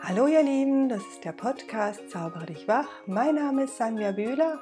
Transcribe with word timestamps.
Hallo 0.00 0.26
ihr 0.26 0.42
Lieben, 0.42 0.88
das 0.88 1.02
ist 1.02 1.24
der 1.24 1.32
Podcast 1.32 2.08
Zaubere 2.08 2.46
dich 2.46 2.68
wach. 2.68 2.86
Mein 3.06 3.34
Name 3.34 3.64
ist 3.64 3.76
Sanja 3.76 4.12
Bühler 4.12 4.60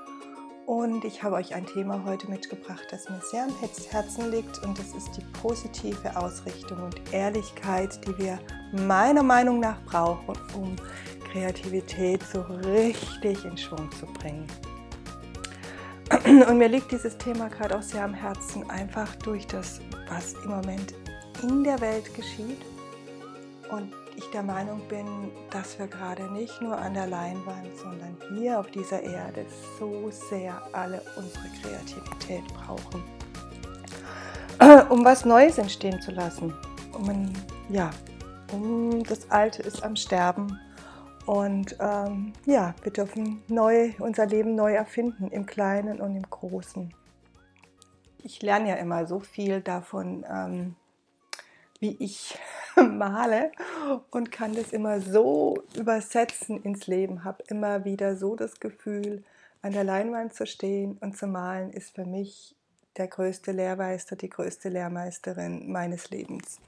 und 0.65 1.05
ich 1.05 1.23
habe 1.23 1.37
euch 1.37 1.55
ein 1.55 1.67
Thema 1.67 2.03
heute 2.05 2.29
mitgebracht, 2.29 2.87
das 2.91 3.09
mir 3.11 3.21
sehr 3.21 3.45
am 3.45 3.54
Herzen 3.91 4.30
liegt 4.30 4.64
und 4.64 4.79
das 4.79 4.93
ist 4.95 5.12
die 5.17 5.25
positive 5.41 6.17
Ausrichtung 6.17 6.83
und 6.83 7.12
Ehrlichkeit, 7.12 8.01
die 8.07 8.17
wir 8.19 8.38
meiner 8.72 9.22
Meinung 9.22 9.61
nach 9.61 9.80
brauchen, 9.85 10.35
um 10.54 10.75
Kreativität 11.30 12.23
so 12.23 12.41
richtig 12.41 13.45
in 13.45 13.57
Schwung 13.57 13.91
zu 13.93 14.07
bringen. 14.07 14.46
Und 16.48 16.59
mir 16.59 16.68
liegt 16.68 16.91
dieses 16.91 17.16
Thema 17.18 17.48
gerade 17.48 17.77
auch 17.77 17.82
sehr 17.82 18.05
am 18.05 18.14
Herzen, 18.14 18.68
einfach 18.71 19.14
durch 19.16 19.46
das, 19.46 19.80
was 20.09 20.32
im 20.45 20.50
Moment 20.50 20.95
in 21.43 21.62
der 21.62 21.80
Welt 21.80 22.12
geschieht 22.14 22.62
und 23.71 23.93
ich 24.17 24.30
der 24.30 24.43
Meinung 24.43 24.80
bin, 24.89 25.07
dass 25.51 25.79
wir 25.79 25.86
gerade 25.86 26.31
nicht 26.32 26.61
nur 26.61 26.77
an 26.77 26.95
der 26.95 27.07
Leinwand, 27.07 27.77
sondern 27.77 28.17
hier 28.35 28.59
auf 28.59 28.71
dieser 28.71 29.03
Erde 29.03 29.45
so 29.79 30.11
sehr 30.11 30.61
alle 30.73 31.03
unsere 31.17 31.49
Kreativität 31.61 32.42
brauchen, 32.55 33.03
um 34.91 35.05
was 35.05 35.25
Neues 35.25 35.59
entstehen 35.59 36.00
zu 36.00 36.12
lassen. 36.12 36.55
Um, 36.92 37.33
ja, 37.69 37.91
um 38.53 39.03
das 39.05 39.31
Alte 39.31 39.62
ist 39.62 39.83
am 39.83 39.97
Sterben. 39.97 40.59
Und 41.27 41.77
ähm, 41.81 42.33
ja, 42.47 42.75
wir 42.83 42.92
dürfen 42.92 43.42
neu, 43.48 43.92
unser 43.98 44.27
Leben 44.27 44.55
neu 44.55 44.73
erfinden, 44.75 45.28
im 45.28 45.45
Kleinen 45.45 46.01
und 46.01 46.14
im 46.14 46.23
Großen. 46.23 46.95
Ich 48.23 48.42
lerne 48.42 48.70
ja 48.70 48.75
immer 48.77 49.06
so 49.06 49.20
viel 49.20 49.61
davon, 49.61 50.25
ähm, 50.31 50.77
wie 51.86 51.97
ich 52.05 52.36
male 52.77 53.53
und 54.11 54.33
kann 54.33 54.55
das 54.55 54.72
immer 54.72 55.00
so 55.00 55.62
übersetzen 55.75 56.62
ins 56.62 56.86
Leben, 56.86 57.25
habe 57.25 57.45
immer 57.48 57.84
wieder 57.84 58.17
so 58.17 58.37
das 58.37 58.61
Gefühl, 58.61 59.23
an 59.62 59.73
der 59.73 59.84
Leinwand 59.84 60.34
zu 60.34 60.47
stehen 60.47 60.98
und 61.01 61.17
zu 61.17 61.27
malen, 61.27 61.73
ist 61.73 61.95
für 61.95 62.05
mich 62.05 62.55
der 62.97 63.09
größte 63.09 63.53
Lehrmeister, 63.53 64.17
die 64.17 64.29
größte 64.29 64.69
Lehrmeisterin 64.69 65.70
meines 65.70 66.11
Lebens. 66.11 66.61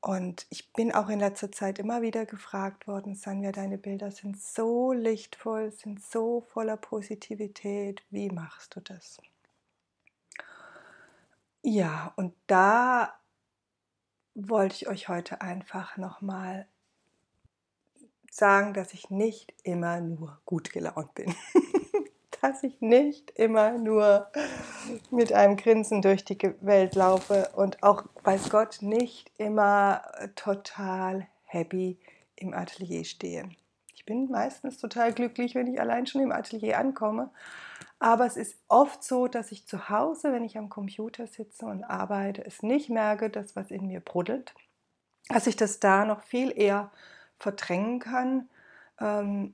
Und 0.00 0.46
ich 0.50 0.72
bin 0.72 0.92
auch 0.92 1.08
in 1.08 1.18
letzter 1.18 1.50
Zeit 1.50 1.78
immer 1.78 2.02
wieder 2.02 2.24
gefragt 2.24 2.86
worden, 2.86 3.14
Sanja, 3.14 3.52
deine 3.52 3.78
Bilder 3.78 4.10
sind 4.10 4.40
so 4.40 4.92
lichtvoll, 4.92 5.72
sind 5.72 6.02
so 6.02 6.42
voller 6.52 6.76
Positivität, 6.76 8.02
wie 8.10 8.30
machst 8.30 8.76
du 8.76 8.80
das? 8.80 9.18
Ja, 11.62 12.12
und 12.16 12.34
da 12.46 13.18
wollte 14.46 14.76
ich 14.76 14.88
euch 14.88 15.08
heute 15.08 15.40
einfach 15.40 15.96
nochmal 15.96 16.66
sagen, 18.30 18.72
dass 18.72 18.94
ich 18.94 19.10
nicht 19.10 19.52
immer 19.64 20.00
nur 20.00 20.38
gut 20.44 20.72
gelaunt 20.72 21.14
bin. 21.14 21.34
dass 22.40 22.62
ich 22.62 22.80
nicht 22.80 23.30
immer 23.32 23.72
nur 23.72 24.30
mit 25.10 25.32
einem 25.32 25.56
Grinsen 25.56 26.02
durch 26.02 26.24
die 26.24 26.38
Welt 26.60 26.94
laufe 26.94 27.50
und 27.56 27.82
auch, 27.82 28.04
weiß 28.22 28.50
Gott, 28.50 28.78
nicht 28.80 29.32
immer 29.38 30.02
total 30.36 31.26
happy 31.44 31.98
im 32.36 32.54
Atelier 32.54 33.04
stehe. 33.04 33.50
Bin 34.08 34.30
meistens 34.30 34.78
total 34.78 35.12
glücklich, 35.12 35.54
wenn 35.54 35.66
ich 35.66 35.80
allein 35.80 36.06
schon 36.06 36.22
im 36.22 36.32
Atelier 36.32 36.78
ankomme 36.78 37.30
aber 38.00 38.26
es 38.26 38.36
ist 38.36 38.56
oft 38.68 39.02
so, 39.02 39.26
dass 39.26 39.50
ich 39.50 39.66
zu 39.66 39.88
Hause, 39.88 40.32
wenn 40.32 40.44
ich 40.44 40.56
am 40.56 40.68
Computer 40.68 41.26
sitze 41.26 41.66
und 41.66 41.82
arbeite, 41.82 42.44
es 42.44 42.62
nicht 42.62 42.90
merke, 42.90 43.28
dass 43.28 43.56
was 43.56 43.70
in 43.70 43.88
mir 43.88 44.00
bruddelt, 44.00 44.54
dass 45.28 45.46
ich 45.46 45.56
das 45.56 45.80
da 45.80 46.04
noch 46.04 46.22
viel 46.22 46.52
eher 46.56 46.90
verdrängen 47.38 47.98
kann. 47.98 48.48
Ähm, 49.00 49.52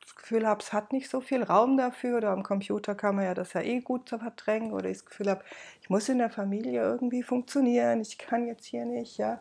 das 0.00 0.14
Gefühl 0.14 0.46
habe, 0.46 0.62
es 0.62 0.72
hat 0.72 0.92
nicht 0.92 1.10
so 1.10 1.20
viel 1.20 1.42
Raum 1.42 1.76
dafür 1.76 2.18
oder 2.18 2.30
am 2.30 2.44
Computer 2.44 2.94
kann 2.94 3.16
man 3.16 3.24
ja 3.24 3.34
das 3.34 3.54
ja 3.54 3.60
eh 3.60 3.80
gut 3.80 4.08
verdrängen 4.08 4.72
oder 4.72 4.88
ich 4.88 4.98
das 4.98 5.06
Gefühl 5.06 5.30
habe, 5.30 5.44
ich 5.80 5.90
muss 5.90 6.08
in 6.08 6.18
der 6.18 6.30
Familie 6.30 6.82
irgendwie 6.82 7.24
funktionieren, 7.24 8.00
ich 8.00 8.18
kann 8.18 8.46
jetzt 8.46 8.66
hier 8.66 8.84
nicht, 8.84 9.18
ja, 9.18 9.40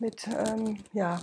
mit, 0.00 0.28
ähm, 0.28 0.78
ja. 0.92 1.20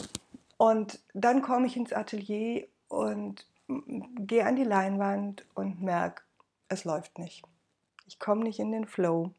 Und 0.61 0.99
dann 1.15 1.41
komme 1.41 1.65
ich 1.65 1.75
ins 1.75 1.91
Atelier 1.91 2.67
und 2.87 3.47
gehe 3.67 4.45
an 4.45 4.55
die 4.55 4.63
Leinwand 4.63 5.43
und 5.55 5.81
merke, 5.81 6.21
es 6.67 6.83
läuft 6.83 7.17
nicht. 7.17 7.43
Ich 8.05 8.19
komme 8.19 8.43
nicht 8.43 8.59
in 8.59 8.71
den 8.71 8.85
Flow. 8.85 9.31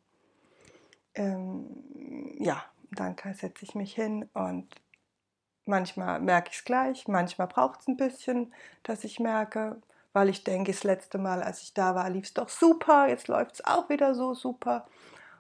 Ähm, 1.15 2.35
ja, 2.41 2.65
dann 2.91 3.15
setze 3.35 3.65
ich 3.65 3.77
mich 3.77 3.95
hin 3.95 4.29
und 4.35 4.67
manchmal 5.65 6.19
merke 6.19 6.51
ich 6.51 6.57
es 6.57 6.65
gleich, 6.65 7.07
manchmal 7.07 7.47
braucht 7.47 7.83
es 7.83 7.87
ein 7.87 7.97
bisschen, 7.97 8.53
dass 8.83 9.05
ich 9.05 9.21
merke, 9.21 9.81
weil 10.13 10.29
ich 10.29 10.43
denke, 10.43 10.73
das 10.73 10.83
letzte 10.83 11.19
Mal, 11.19 11.41
als 11.45 11.63
ich 11.63 11.73
da 11.73 11.95
war, 11.95 12.11
lief 12.11 12.25
es 12.25 12.35
doch 12.35 12.49
super, 12.49 13.07
jetzt 13.07 13.29
läuft 13.29 13.55
es 13.55 13.65
auch 13.65 13.89
wieder 13.89 14.17
so 14.17 14.35
super. 14.35 14.89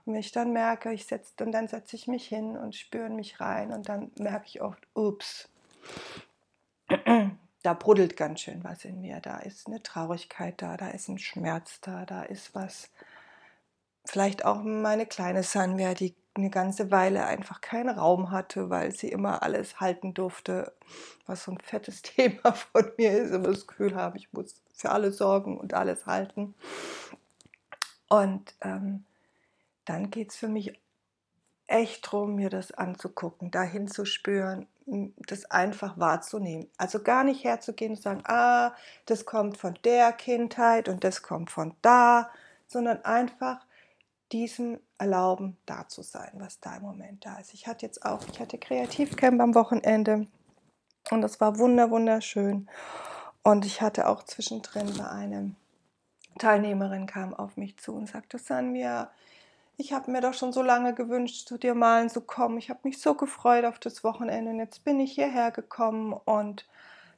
Und 0.05 0.13
wenn 0.13 0.21
ich 0.21 0.31
dann 0.31 0.53
merke, 0.53 0.93
ich 0.93 1.07
setze, 1.07 1.45
und 1.45 1.51
dann 1.51 1.67
setze 1.67 1.97
ich 1.97 2.07
mich 2.07 2.29
hin 2.29 2.57
und 2.57 2.77
spüre 2.77 3.11
mich 3.11 3.41
rein 3.41 3.73
und 3.73 3.89
dann 3.89 4.13
merke 4.17 4.47
ich 4.47 4.63
oft, 4.63 4.87
ups, 4.95 5.49
da 7.63 7.75
bruddelt 7.75 8.17
ganz 8.17 8.41
schön 8.41 8.65
was 8.65 8.85
in 8.85 9.01
mir. 9.01 9.21
Da 9.21 9.39
ist 9.39 9.67
eine 9.67 9.83
Traurigkeit 9.83 10.61
da, 10.61 10.77
da 10.77 10.89
ist 10.89 11.09
ein 11.09 11.19
Schmerz 11.19 11.81
da, 11.81 12.05
da 12.05 12.23
ist 12.23 12.55
was. 12.55 12.91
Vielleicht 14.05 14.45
auch 14.45 14.63
meine 14.63 15.07
kleine 15.07 15.43
Sanvia, 15.43 15.95
die 15.95 16.15
eine 16.35 16.51
ganze 16.51 16.91
Weile 16.91 17.25
einfach 17.27 17.61
keinen 17.61 17.91
Raum 17.91 18.31
hatte, 18.31 18.71
weil 18.71 18.93
sie 18.93 19.09
immer 19.09 19.43
alles 19.43 19.81
halten 19.81 20.15
durfte, 20.15 20.73
was 21.27 21.45
so 21.45 21.53
ein 21.53 21.61
fettes 21.61 22.03
Thema 22.03 22.53
von 22.53 22.91
mir 22.97 23.13
ist, 23.13 23.31
immer 23.31 23.49
das 23.49 23.67
Gefühl 23.67 23.95
habe, 23.95 24.19
ich 24.19 24.33
muss 24.33 24.61
für 24.75 24.91
alle 24.91 25.13
sorgen 25.13 25.59
und 25.59 25.75
alles 25.75 26.07
halten. 26.07 26.55
Und 28.09 28.55
ähm, 28.61 29.05
dann 29.85 30.11
geht 30.11 30.31
es 30.31 30.37
für 30.37 30.49
mich 30.49 30.79
echt 31.67 32.07
darum, 32.07 32.35
mir 32.35 32.51
das 32.51 32.73
anzugucken, 32.73 33.51
dahin 33.51 33.89
zu 33.89 34.05
spüren, 34.05 34.67
das 34.87 35.51
einfach 35.51 35.99
wahrzunehmen. 35.99 36.69
Also 36.77 37.03
gar 37.03 37.25
nicht 37.25 37.45
herzugehen 37.45 37.93
und 37.93 38.03
sagen, 38.03 38.23
ah, 38.27 38.75
das 39.07 39.25
kommt 39.25 39.57
von 39.57 39.79
der 39.85 40.13
Kindheit 40.13 40.89
und 40.89 41.05
das 41.05 41.23
kommt 41.23 41.51
von 41.51 41.75
da, 41.83 42.31
sondern 42.67 43.05
einfach 43.05 43.65
diesem 44.33 44.81
erlauben, 44.99 45.59
da 45.67 45.87
zu 45.89 46.03
sein, 46.03 46.33
was 46.35 46.61
da 46.61 46.77
im 46.77 46.83
Moment 46.83 47.25
da 47.27 47.39
ist. 47.39 47.53
Ich 47.55 47.67
hatte 47.67 47.85
jetzt 47.85 48.05
auch, 48.05 48.21
ich 48.33 48.41
hatte 48.41 48.59
Kreativcamp 48.59 49.41
am 49.41 49.55
Wochenende 49.55 50.27
und 51.11 51.21
das 51.21 51.41
war 51.41 51.59
wunder 51.59 51.91
wunderschön. 51.91 52.69
Und 53.43 53.67
ich 53.67 53.83
hatte 53.83 54.09
auch 54.09 54.23
zwischendrin 54.23 54.97
bei 54.97 55.09
einem 55.09 55.57
Teilnehmerin 56.39 57.07
kam 57.07 57.35
auf 57.35 57.57
mich 57.57 57.77
zu 57.77 57.95
und 57.95 58.09
sagte, 58.09 58.39
Sanvia, 58.39 59.11
ich 59.77 59.93
habe 59.93 60.11
mir 60.11 60.21
doch 60.21 60.35
schon 60.35 60.53
so 60.53 60.63
lange 60.63 60.95
gewünscht, 60.95 61.49
zu 61.49 61.59
dir 61.59 61.75
malen 61.75 62.09
zu 62.09 62.21
kommen. 62.21 62.59
Ich 62.59 62.71
habe 62.71 62.81
mich 62.85 63.01
so 63.01 63.15
gefreut 63.15 63.65
auf 63.65 63.79
das 63.79 64.05
Wochenende 64.05 64.51
und 64.51 64.59
jetzt 64.59 64.85
bin 64.85 65.01
ich 65.01 65.13
hierher 65.13 65.51
gekommen 65.51 66.13
und 66.13 66.67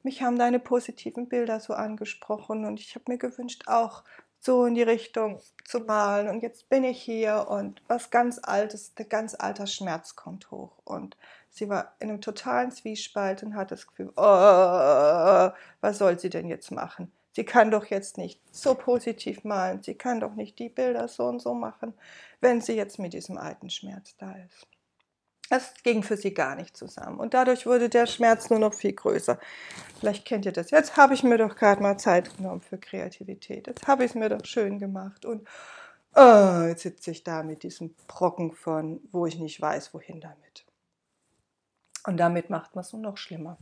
mich 0.03 0.22
haben 0.22 0.38
deine 0.38 0.59
positiven 0.60 1.28
Bilder 1.28 1.60
so 1.60 1.75
angesprochen 1.75 2.65
und 2.65 2.78
ich 2.81 2.94
habe 2.94 3.10
mir 3.10 3.19
gewünscht, 3.19 3.65
auch 3.66 4.04
so 4.38 4.66
in 4.66 4.75
die 4.75 4.82
Richtung 4.82 5.41
zu 5.65 5.81
malen 5.81 6.28
und 6.28 6.42
jetzt 6.42 6.69
bin 6.69 6.84
ich 6.84 7.00
hier 7.00 7.47
und 7.48 7.82
was 7.88 8.10
ganz 8.10 8.38
altes, 8.42 8.94
der 8.94 9.06
ganz 9.06 9.34
alter 9.34 9.66
Schmerz 9.66 10.16
kommt 10.16 10.50
hoch 10.50 10.72
und 10.84 11.16
sie 11.48 11.69
war 11.71 11.94
in 11.98 12.10
einem 12.10 12.21
totalen 12.21 12.71
Zwiespalt 12.71 13.42
und 13.42 13.56
hat 13.56 13.71
das 13.71 13.86
Gefühl, 13.86 14.12
oh, 14.16 15.50
was 15.81 15.98
soll 15.98 16.19
sie 16.19 16.28
denn 16.28 16.48
jetzt 16.48 16.71
machen? 16.71 17.10
Sie 17.34 17.45
kann 17.45 17.72
doch 17.72 17.87
jetzt 17.87 18.17
nicht 18.17 18.41
so 18.55 18.77
positiv 18.77 19.43
malen, 19.43 19.83
sie 19.83 19.97
kann 19.97 20.21
doch 20.21 20.37
nicht 20.37 20.56
die 20.61 20.69
Bilder 20.69 21.09
so 21.09 21.25
und 21.25 21.43
so 21.43 21.53
machen, 21.53 21.93
wenn 22.41 22.61
sie 22.61 22.75
jetzt 22.75 23.00
mit 23.00 23.12
diesem 23.12 23.39
alten 23.39 23.71
Schmerz 23.71 24.17
da 24.19 24.33
ist. 24.37 24.69
Es 25.50 25.75
ging 25.83 26.05
für 26.05 26.17
sie 26.17 26.33
gar 26.33 26.55
nicht 26.55 26.77
zusammen 26.77 27.19
und 27.19 27.34
dadurch 27.34 27.67
wurde 27.67 27.89
der 27.89 28.07
Schmerz 28.07 28.51
nur 28.51 28.60
noch 28.60 28.72
viel 28.72 28.92
größer. 28.92 29.39
Vielleicht 29.98 30.25
kennt 30.25 30.47
ihr 30.47 30.53
das. 30.53 30.71
Jetzt 30.71 30.97
habe 30.97 31.15
ich 31.15 31.25
mir 31.25 31.36
doch 31.36 31.57
gerade 31.57 31.83
mal 31.83 31.98
Zeit 31.98 32.36
genommen 32.36 32.60
für 32.60 32.78
Kreativität. 32.78 33.66
Jetzt 33.66 33.86
habe 33.89 34.04
ich 34.04 34.13
es 34.13 34.15
mir 34.15 34.28
doch 34.28 34.45
schön 34.45 34.78
gemacht 34.78 35.25
und 35.25 35.47
oh, 36.15 36.63
jetzt 36.69 36.84
sitze 36.84 37.10
ich 37.10 37.25
da 37.25 37.42
mit 37.42 37.65
diesem 37.65 37.97
Brocken 38.07 38.53
von, 38.53 39.01
wo 39.10 39.27
ich 39.27 39.41
nicht 39.41 39.60
weiß, 39.60 39.92
wohin 39.92 40.21
damit. 40.21 40.65
Und 42.07 42.16
damit 42.16 42.48
macht 42.48 42.77
man 42.77 42.84
es 42.84 42.92
nur 42.92 43.03
noch 43.03 43.16
schlimmer 43.16 43.59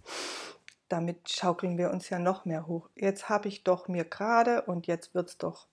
damit 0.92 1.30
schaukeln 1.30 1.78
wir 1.78 1.90
uns 1.90 2.10
ja 2.10 2.18
noch 2.18 2.44
mehr 2.44 2.66
hoch. 2.66 2.90
Jetzt 2.94 3.30
habe 3.30 3.48
ich 3.48 3.64
doch 3.64 3.88
mir 3.88 4.04
gerade 4.04 4.62
und 4.62 4.86
jetzt 4.86 5.14
wird 5.14 5.30
es 5.30 5.38
doch. 5.38 5.66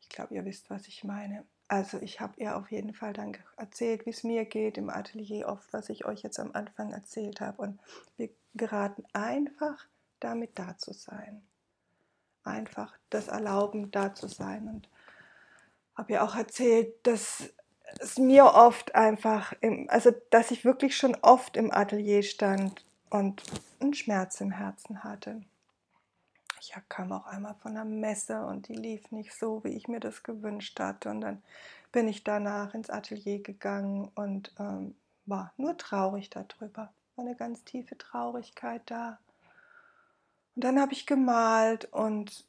Ich 0.00 0.08
glaube, 0.08 0.34
ihr 0.34 0.44
wisst, 0.44 0.68
was 0.68 0.88
ich 0.88 1.04
meine. 1.04 1.44
Also 1.68 1.98
ich 2.00 2.20
habe 2.20 2.32
ihr 2.38 2.56
auf 2.56 2.72
jeden 2.72 2.92
Fall 2.92 3.12
dann 3.12 3.36
erzählt, 3.56 4.04
wie 4.04 4.10
es 4.10 4.24
mir 4.24 4.44
geht 4.46 4.76
im 4.76 4.90
Atelier, 4.90 5.48
oft, 5.48 5.72
was 5.72 5.90
ich 5.90 6.06
euch 6.06 6.22
jetzt 6.22 6.40
am 6.40 6.52
Anfang 6.54 6.92
erzählt 6.92 7.40
habe. 7.40 7.62
Und 7.62 7.80
wir 8.16 8.30
geraten 8.54 9.04
einfach 9.12 9.86
damit 10.18 10.58
da 10.58 10.76
zu 10.76 10.92
sein. 10.92 11.42
Einfach 12.42 12.96
das 13.10 13.28
Erlauben, 13.28 13.92
da 13.92 14.14
zu 14.14 14.26
sein. 14.26 14.66
Und 14.66 14.88
habe 15.94 16.12
ihr 16.12 16.24
auch 16.24 16.34
erzählt, 16.34 17.06
dass 17.06 17.50
es 18.00 18.18
mir 18.18 18.46
oft 18.46 18.96
einfach, 18.96 19.52
im, 19.60 19.88
also 19.88 20.10
dass 20.30 20.50
ich 20.50 20.64
wirklich 20.64 20.96
schon 20.96 21.16
oft 21.22 21.56
im 21.56 21.70
Atelier 21.70 22.22
stand 22.24 22.87
und 23.10 23.42
einen 23.80 23.94
Schmerz 23.94 24.40
im 24.40 24.50
Herzen 24.50 25.04
hatte. 25.04 25.42
Ich 26.60 26.74
kam 26.88 27.12
auch 27.12 27.26
einmal 27.26 27.54
von 27.54 27.72
einer 27.72 27.84
Messe 27.84 28.44
und 28.44 28.68
die 28.68 28.74
lief 28.74 29.10
nicht 29.10 29.32
so, 29.32 29.62
wie 29.64 29.76
ich 29.76 29.88
mir 29.88 30.00
das 30.00 30.22
gewünscht 30.22 30.78
hatte. 30.80 31.10
Und 31.10 31.20
dann 31.20 31.42
bin 31.92 32.08
ich 32.08 32.24
danach 32.24 32.74
ins 32.74 32.90
Atelier 32.90 33.42
gegangen 33.42 34.10
und 34.14 34.52
ähm, 34.58 34.94
war 35.26 35.52
nur 35.56 35.76
traurig 35.76 36.30
darüber. 36.30 36.92
War 37.16 37.24
eine 37.24 37.36
ganz 37.36 37.64
tiefe 37.64 37.96
Traurigkeit 37.96 38.82
da. 38.86 39.18
Und 40.54 40.64
dann 40.64 40.80
habe 40.80 40.92
ich 40.92 41.06
gemalt 41.06 41.86
und 41.92 42.44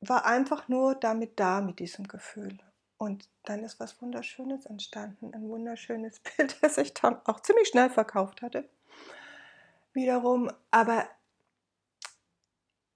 war 0.00 0.26
einfach 0.26 0.68
nur 0.68 0.94
damit 0.94 1.38
da 1.38 1.60
mit 1.60 1.78
diesem 1.78 2.08
Gefühl. 2.08 2.58
Und 3.02 3.28
dann 3.42 3.64
ist 3.64 3.80
was 3.80 4.00
Wunderschönes 4.00 4.64
entstanden. 4.66 5.34
Ein 5.34 5.48
wunderschönes 5.48 6.20
Bild, 6.36 6.56
das 6.62 6.78
ich 6.78 6.94
dann 6.94 7.16
auch 7.24 7.40
ziemlich 7.40 7.66
schnell 7.66 7.90
verkauft 7.90 8.42
hatte. 8.42 8.68
Wiederum, 9.92 10.52
aber 10.70 11.08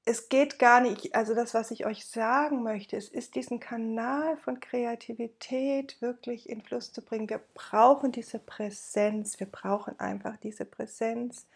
es 0.04 0.28
geht 0.28 0.60
gar 0.60 0.80
nicht, 0.80 1.16
also 1.16 1.34
das, 1.34 1.54
was 1.54 1.72
ich 1.72 1.86
euch 1.86 2.06
sagen 2.06 2.62
möchte, 2.62 2.96
es 2.96 3.08
ist 3.08 3.34
diesen 3.34 3.58
Kanal 3.58 4.36
von 4.36 4.60
Kreativität 4.60 6.00
wirklich 6.00 6.48
in 6.48 6.62
Fluss 6.62 6.92
zu 6.92 7.02
bringen. 7.02 7.28
Wir 7.28 7.40
brauchen 7.54 8.12
diese 8.12 8.38
Präsenz, 8.38 9.40
wir 9.40 9.48
brauchen 9.48 9.98
einfach 9.98 10.36
diese 10.36 10.66
Präsenz 10.66 11.48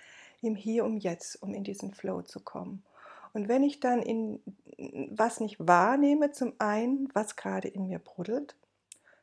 im 0.43 0.56
Hier 0.56 0.85
und 0.85 0.99
Jetzt, 0.99 1.41
um 1.41 1.55
in 1.55 1.62
diesen 1.62 1.94
Flow 1.94 2.23
zu 2.23 2.41
kommen. 2.41 2.82
Und 3.32 3.49
wenn 3.49 3.62
ich 3.62 3.81
dann 3.81 4.03
in 4.03 4.41
was 5.11 5.41
nicht 5.41 5.56
wahrnehme, 5.59 6.32
zum 6.32 6.55
einen, 6.59 7.09
was 7.15 7.37
gerade 7.37 7.69
in 7.69 7.88
mir 7.88 7.99
brodelt, 7.99 8.56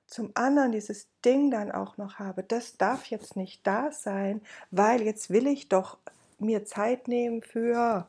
zum 0.05 0.31
anderen 0.35 0.71
dieses 0.71 1.07
Ding 1.25 1.51
dann 1.51 1.71
auch 1.71 1.97
noch 1.97 2.19
habe, 2.19 2.43
das 2.43 2.77
darf 2.77 3.07
jetzt 3.07 3.35
nicht 3.35 3.65
da 3.67 3.91
sein, 3.91 4.41
weil 4.71 5.01
jetzt 5.01 5.29
will 5.29 5.47
ich 5.47 5.67
doch 5.67 5.97
mir 6.39 6.65
Zeit 6.65 7.07
nehmen 7.07 7.41
für 7.41 8.07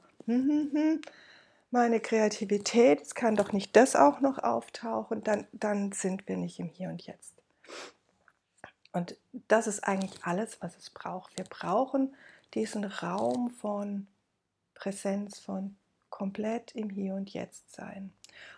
meine 1.71 2.01
Kreativität, 2.01 3.03
es 3.03 3.15
kann 3.15 3.37
doch 3.37 3.53
nicht 3.53 3.75
das 3.75 3.97
auch 3.97 4.21
noch 4.21 4.39
auftauchen, 4.39 5.25
dann, 5.25 5.47
dann 5.53 5.93
sind 5.93 6.29
wir 6.29 6.37
nicht 6.37 6.61
im 6.61 6.69
Hier 6.69 6.89
und 6.89 7.03
Jetzt. 7.03 7.35
Und 8.93 9.17
das 9.49 9.67
ist 9.67 9.85
eigentlich 9.85 10.25
alles, 10.25 10.61
was 10.63 10.77
es 10.77 10.91
braucht. 10.91 11.37
Wir 11.37 11.45
brauchen 11.45 12.15
diesen 12.55 12.85
Raum 12.85 13.51
von 13.51 14.07
Präsenz, 14.75 15.39
von 15.41 15.77
komplett 16.19 16.73
im 16.73 16.91
Hier 16.91 17.15
und 17.15 17.33
Jetzt 17.33 17.73
sein. 17.73 18.13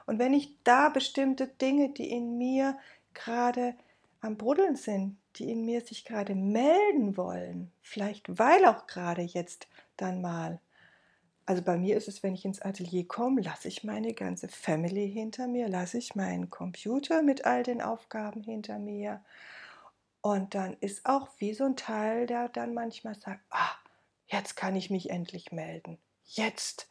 Und 0.06 0.18
wenn 0.18 0.32
ich 0.32 0.54
da 0.64 0.88
bestimmte 0.88 1.46
Dinge, 1.46 1.90
die 1.90 2.10
in 2.10 2.38
mir 2.38 2.78
gerade 3.12 3.74
am 4.20 4.36
Bruddeln 4.36 4.76
sind, 4.76 5.18
die 5.36 5.50
in 5.50 5.64
mir 5.64 5.80
sich 5.82 6.04
gerade 6.04 6.34
melden 6.34 7.16
wollen, 7.16 7.70
vielleicht 7.82 8.38
weil 8.38 8.64
auch 8.64 8.86
gerade 8.86 9.22
jetzt 9.22 9.68
dann 9.96 10.20
mal 10.20 10.60
also 11.50 11.62
bei 11.62 11.76
mir 11.76 11.96
ist 11.96 12.06
es, 12.06 12.22
wenn 12.22 12.34
ich 12.34 12.44
ins 12.44 12.62
Atelier 12.62 13.08
komme, 13.08 13.40
lasse 13.40 13.66
ich 13.66 13.82
meine 13.82 14.14
ganze 14.14 14.46
Family 14.46 15.10
hinter 15.10 15.48
mir, 15.48 15.68
lasse 15.68 15.98
ich 15.98 16.14
meinen 16.14 16.48
Computer 16.48 17.22
mit 17.22 17.44
all 17.44 17.64
den 17.64 17.82
Aufgaben 17.82 18.44
hinter 18.44 18.78
mir. 18.78 19.20
Und 20.20 20.54
dann 20.54 20.76
ist 20.80 21.06
auch 21.06 21.26
wie 21.38 21.52
so 21.52 21.64
ein 21.64 21.74
Teil, 21.74 22.28
der 22.28 22.50
dann 22.50 22.72
manchmal 22.72 23.16
sagt, 23.16 23.40
ah, 23.50 23.74
jetzt 24.28 24.54
kann 24.54 24.76
ich 24.76 24.90
mich 24.90 25.10
endlich 25.10 25.50
melden. 25.50 25.98
Jetzt, 26.24 26.88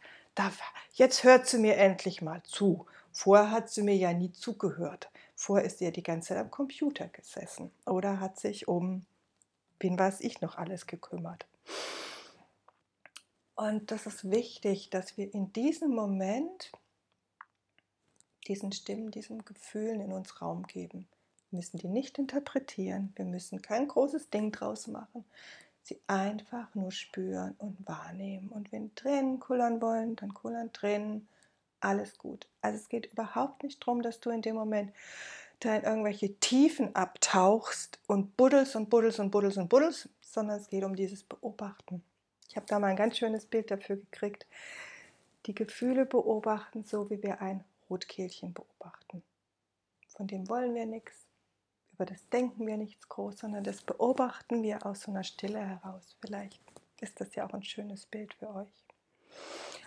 jetzt 0.94 1.24
hört 1.24 1.48
sie 1.48 1.58
mir 1.58 1.78
endlich 1.78 2.22
mal 2.22 2.42
zu. 2.44 2.86
Vorher 3.12 3.52
hat 3.52 3.70
sie 3.70 3.82
mir 3.82 3.96
ja 3.96 4.14
nie 4.14 4.32
zugehört. 4.32 5.10
Vorher 5.36 5.66
ist 5.66 5.80
sie 5.80 5.86
ja 5.86 5.92
die 5.92 6.04
ganze 6.04 6.30
Zeit 6.30 6.38
am 6.38 6.52
Computer 6.52 7.08
gesessen 7.08 7.72
oder 7.86 8.20
hat 8.20 8.40
sich 8.40 8.68
um, 8.68 9.06
wen 9.80 9.98
weiß 9.98 10.22
ich 10.22 10.42
noch 10.42 10.58
alles 10.58 10.86
gekümmert. 10.86 11.46
Und 13.56 13.92
das 13.92 14.06
ist 14.06 14.30
wichtig, 14.30 14.90
dass 14.90 15.18
wir 15.18 15.34
in 15.34 15.52
diesem 15.52 15.92
Moment 15.92 16.72
diesen 18.48 18.72
Stimmen, 18.72 19.12
diesen 19.12 19.44
Gefühlen 19.44 20.02
in 20.02 20.14
uns 20.14 20.42
Raum 20.42 20.64
geben. 20.64 21.08
Wir 21.50 21.58
müssen 21.58 21.78
die 21.78 21.88
nicht 21.88 22.18
interpretieren, 22.18 23.12
wir 23.16 23.26
müssen 23.26 23.62
kein 23.62 23.88
großes 23.88 24.30
Ding 24.30 24.52
draus 24.52 24.88
machen. 24.88 25.26
Sie 25.90 26.00
einfach 26.08 26.74
nur 26.76 26.92
spüren 26.92 27.56
und 27.58 27.76
wahrnehmen. 27.88 28.50
Und 28.50 28.72
wenn 28.72 28.94
Tränen 28.96 29.40
kullern 29.40 29.82
wollen, 29.82 30.16
dann 30.16 30.34
kullern 30.34 30.72
Tränen. 30.72 31.28
Alles 31.82 32.18
gut. 32.18 32.48
Also 32.62 32.78
es 32.78 32.90
geht 32.90 33.12
überhaupt 33.12 33.64
nicht 33.64 33.82
darum, 33.82 34.02
dass 34.02 34.20
du 34.20 34.30
in 34.30 34.42
dem 34.42 34.56
Moment 34.56 34.94
da 35.62 35.76
in 35.76 35.84
irgendwelche 35.84 36.36
Tiefen 36.36 36.96
abtauchst 36.96 38.00
und 38.08 38.38
buddelst 38.38 38.76
und 38.76 38.90
buddelst 38.90 39.20
und 39.20 39.32
buddelst 39.32 39.58
und 39.58 39.70
buddelst, 39.70 40.10
sondern 40.22 40.60
es 40.60 40.70
geht 40.70 40.84
um 40.84 40.96
dieses 40.96 41.24
Beobachten. 41.24 42.04
Ich 42.50 42.56
habe 42.56 42.66
da 42.68 42.80
mal 42.80 42.88
ein 42.88 42.96
ganz 42.96 43.18
schönes 43.18 43.46
Bild 43.46 43.72
dafür 43.72 43.98
gekriegt. 43.98 44.46
Die 45.46 45.56
Gefühle 45.56 46.06
beobachten, 46.06 46.84
so 46.84 47.10
wie 47.10 47.24
wir 47.24 47.42
ein 47.42 47.64
Rotkehlchen 47.90 48.54
beobachten. 48.54 49.24
Von 50.10 50.28
dem 50.28 50.50
wollen 50.50 50.76
wir 50.76 50.86
nichts, 50.86 51.26
über 52.00 52.06
das 52.06 52.30
denken 52.30 52.66
wir 52.66 52.78
nichts 52.78 53.10
groß, 53.10 53.40
sondern 53.40 53.66
das 53.66 53.82
beobachten 53.82 54.64
wir 54.64 54.86
aus 54.86 55.02
so 55.02 55.12
einer 55.12 55.26
Stille 55.26 55.60
heraus. 55.60 56.16
Vielleicht 56.22 56.62
ist 57.02 57.20
das 57.20 57.36
ja 57.36 57.46
auch 57.46 57.54
ein 57.54 57.64
schönes 57.64 58.06
Bild 58.06 58.34
für 58.36 58.56
euch. 58.56 58.86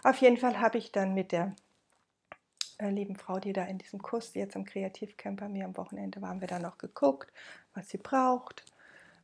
Auf 0.05 0.19
jeden 0.19 0.37
Fall 0.37 0.61
habe 0.61 0.77
ich 0.77 0.93
dann 0.93 1.15
mit 1.15 1.33
der 1.33 1.57
äh, 2.77 2.91
lieben 2.91 3.17
Frau, 3.17 3.39
die 3.39 3.55
da 3.55 3.65
in 3.65 3.79
diesem 3.79 4.03
Kurs 4.03 4.35
jetzt 4.35 4.57
im 4.57 4.67
Kreativcamp 4.67 5.41
bei 5.41 5.49
mir 5.49 5.65
am 5.65 5.75
Wochenende 5.79 6.21
war, 6.21 6.29
haben 6.29 6.43
wir 6.43 6.49
dann 6.49 6.61
noch 6.61 6.77
geguckt, 6.77 7.33
was 7.73 7.89
sie 7.89 7.99
braucht. 7.99 8.63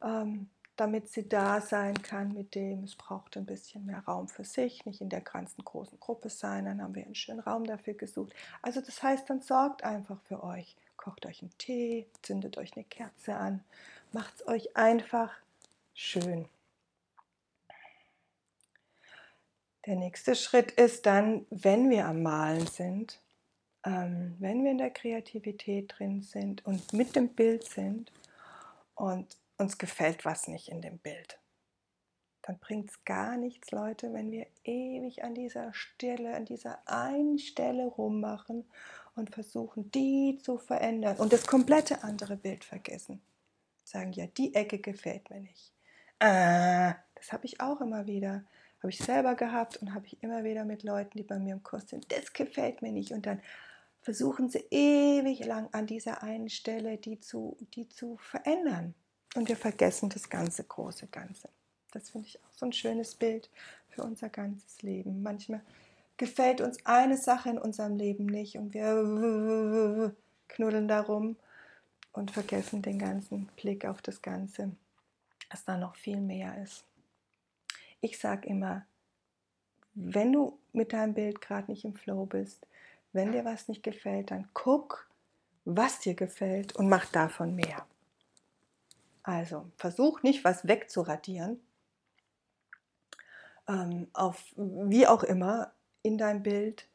Ähm, 0.02 0.48
damit 0.76 1.08
sie 1.08 1.28
da 1.28 1.60
sein 1.60 2.00
kann 2.02 2.32
mit 2.32 2.54
dem. 2.54 2.84
Es 2.84 2.96
braucht 2.96 3.36
ein 3.36 3.44
bisschen 3.44 3.84
mehr 3.84 3.98
Raum 4.06 4.28
für 4.28 4.44
sich, 4.44 4.86
nicht 4.86 5.02
in 5.02 5.10
der 5.10 5.20
ganzen 5.20 5.62
großen 5.62 6.00
Gruppe 6.00 6.30
sein. 6.30 6.64
Dann 6.64 6.80
haben 6.80 6.94
wir 6.94 7.04
einen 7.04 7.16
schönen 7.16 7.40
Raum 7.40 7.64
dafür 7.64 7.94
gesucht. 7.94 8.32
Also 8.62 8.80
das 8.80 9.02
heißt, 9.02 9.28
dann 9.28 9.42
sorgt 9.42 9.84
einfach 9.84 10.22
für 10.22 10.42
euch. 10.42 10.76
Kocht 11.08 11.24
euch 11.24 11.40
einen 11.40 11.56
Tee, 11.56 12.06
zündet 12.20 12.58
euch 12.58 12.76
eine 12.76 12.84
Kerze 12.84 13.34
an, 13.34 13.64
macht 14.12 14.34
es 14.34 14.46
euch 14.46 14.76
einfach 14.76 15.32
schön. 15.94 16.46
Der 19.86 19.96
nächste 19.96 20.34
Schritt 20.34 20.70
ist 20.72 21.06
dann, 21.06 21.46
wenn 21.48 21.88
wir 21.88 22.04
am 22.04 22.22
Malen 22.22 22.66
sind, 22.66 23.22
ähm, 23.86 24.36
wenn 24.38 24.64
wir 24.64 24.72
in 24.72 24.76
der 24.76 24.90
Kreativität 24.90 25.94
drin 25.96 26.20
sind 26.20 26.66
und 26.66 26.92
mit 26.92 27.16
dem 27.16 27.30
Bild 27.30 27.64
sind 27.64 28.12
und 28.94 29.38
uns 29.56 29.78
gefällt 29.78 30.26
was 30.26 30.46
nicht 30.46 30.68
in 30.68 30.82
dem 30.82 30.98
Bild. 30.98 31.38
Dann 32.48 32.58
bringt 32.60 32.88
es 32.88 33.04
gar 33.04 33.36
nichts, 33.36 33.72
Leute, 33.72 34.14
wenn 34.14 34.30
wir 34.30 34.46
ewig 34.64 35.22
an 35.22 35.34
dieser 35.34 35.74
Stelle, 35.74 36.34
an 36.34 36.46
dieser 36.46 36.78
einen 36.86 37.38
Stelle 37.38 37.86
rummachen 37.86 38.64
und 39.14 39.34
versuchen, 39.34 39.90
die 39.90 40.38
zu 40.42 40.56
verändern 40.56 41.18
und 41.18 41.34
das 41.34 41.46
komplette 41.46 42.02
andere 42.02 42.38
Bild 42.38 42.64
vergessen. 42.64 43.20
Sagen, 43.84 44.12
ja, 44.12 44.26
die 44.28 44.54
Ecke 44.54 44.78
gefällt 44.78 45.28
mir 45.28 45.40
nicht. 45.40 45.74
Ah, 46.20 46.94
das 47.16 47.32
habe 47.32 47.44
ich 47.44 47.60
auch 47.60 47.82
immer 47.82 48.06
wieder. 48.06 48.44
Habe 48.78 48.92
ich 48.92 48.98
selber 48.98 49.34
gehabt 49.34 49.76
und 49.82 49.92
habe 49.92 50.06
ich 50.06 50.22
immer 50.22 50.42
wieder 50.42 50.64
mit 50.64 50.84
Leuten, 50.84 51.18
die 51.18 51.24
bei 51.24 51.38
mir 51.38 51.52
im 51.52 51.62
Kurs 51.62 51.90
sind. 51.90 52.10
Das 52.10 52.32
gefällt 52.32 52.80
mir 52.80 52.92
nicht. 52.92 53.12
Und 53.12 53.26
dann 53.26 53.42
versuchen 54.00 54.48
sie 54.48 54.64
ewig 54.70 55.44
lang 55.44 55.68
an 55.72 55.86
dieser 55.86 56.22
einen 56.22 56.48
Stelle 56.48 56.96
die 56.96 57.20
zu, 57.20 57.58
die 57.74 57.90
zu 57.90 58.16
verändern. 58.16 58.94
Und 59.34 59.50
wir 59.50 59.56
vergessen 59.56 60.08
das 60.08 60.30
ganze 60.30 60.64
große 60.64 61.08
Ganze. 61.08 61.50
Das 61.92 62.10
finde 62.10 62.28
ich 62.28 62.38
auch 62.40 62.52
so 62.52 62.66
ein 62.66 62.72
schönes 62.72 63.14
Bild 63.14 63.50
für 63.88 64.02
unser 64.02 64.28
ganzes 64.28 64.82
Leben. 64.82 65.22
Manchmal 65.22 65.62
gefällt 66.16 66.60
uns 66.60 66.84
eine 66.84 67.16
Sache 67.16 67.50
in 67.50 67.58
unserem 67.58 67.96
Leben 67.96 68.26
nicht 68.26 68.56
und 68.56 68.74
wir 68.74 70.14
knuddeln 70.48 70.88
darum 70.88 71.36
und 72.12 72.30
vergessen 72.30 72.82
den 72.82 72.98
ganzen 72.98 73.46
Blick 73.56 73.84
auf 73.84 74.02
das 74.02 74.22
Ganze, 74.22 74.72
dass 75.50 75.64
da 75.64 75.76
noch 75.76 75.96
viel 75.96 76.20
mehr 76.20 76.62
ist. 76.62 76.84
Ich 78.00 78.18
sage 78.18 78.48
immer, 78.48 78.84
wenn 79.94 80.32
du 80.32 80.58
mit 80.72 80.92
deinem 80.92 81.14
Bild 81.14 81.40
gerade 81.40 81.70
nicht 81.70 81.84
im 81.84 81.94
Flow 81.94 82.26
bist, 82.26 82.66
wenn 83.12 83.32
dir 83.32 83.44
was 83.44 83.68
nicht 83.68 83.82
gefällt, 83.82 84.30
dann 84.30 84.48
guck, 84.52 85.08
was 85.64 86.00
dir 86.00 86.14
gefällt 86.14 86.76
und 86.76 86.88
mach 86.88 87.06
davon 87.06 87.54
mehr. 87.54 87.86
Also 89.22 89.66
versuch 89.76 90.22
nicht, 90.22 90.44
was 90.44 90.66
wegzuradieren, 90.66 91.60
ähm, 93.68 94.08
auf 94.12 94.42
wie 94.56 95.06
auch 95.06 95.22
immer 95.22 95.72
in 96.02 96.18
deinem 96.18 96.42
Bild 96.42 96.88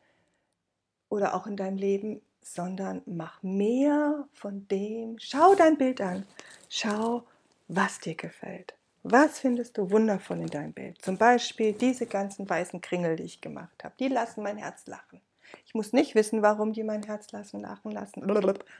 oder 1.09 1.35
auch 1.35 1.47
in 1.47 1.55
deinem 1.55 1.77
Leben, 1.77 2.21
sondern 2.41 3.01
mach 3.05 3.41
mehr 3.43 4.27
von 4.33 4.67
dem. 4.67 5.17
Schau 5.19 5.55
dein 5.55 5.77
Bild 5.77 6.01
an. 6.01 6.25
Schau, 6.69 7.23
was 7.67 7.99
dir 7.99 8.15
gefällt. 8.15 8.73
Was 9.03 9.39
findest 9.39 9.77
du 9.77 9.91
wundervoll 9.91 10.39
in 10.39 10.47
deinem 10.47 10.73
Bild? 10.73 11.01
Zum 11.01 11.17
Beispiel 11.17 11.73
diese 11.73 12.05
ganzen 12.05 12.49
weißen 12.49 12.81
Kringel, 12.81 13.17
die 13.17 13.23
ich 13.23 13.41
gemacht 13.41 13.83
habe. 13.83 13.93
Die 13.99 14.07
lassen 14.07 14.43
mein 14.43 14.57
Herz 14.57 14.87
lachen. 14.87 15.21
Ich 15.65 15.73
muss 15.75 15.93
nicht 15.93 16.15
wissen, 16.15 16.41
warum 16.41 16.73
die 16.73 16.83
mein 16.83 17.03
Herz 17.03 17.31
lassen, 17.31 17.59
lachen 17.59 17.91
lassen, 17.91 18.21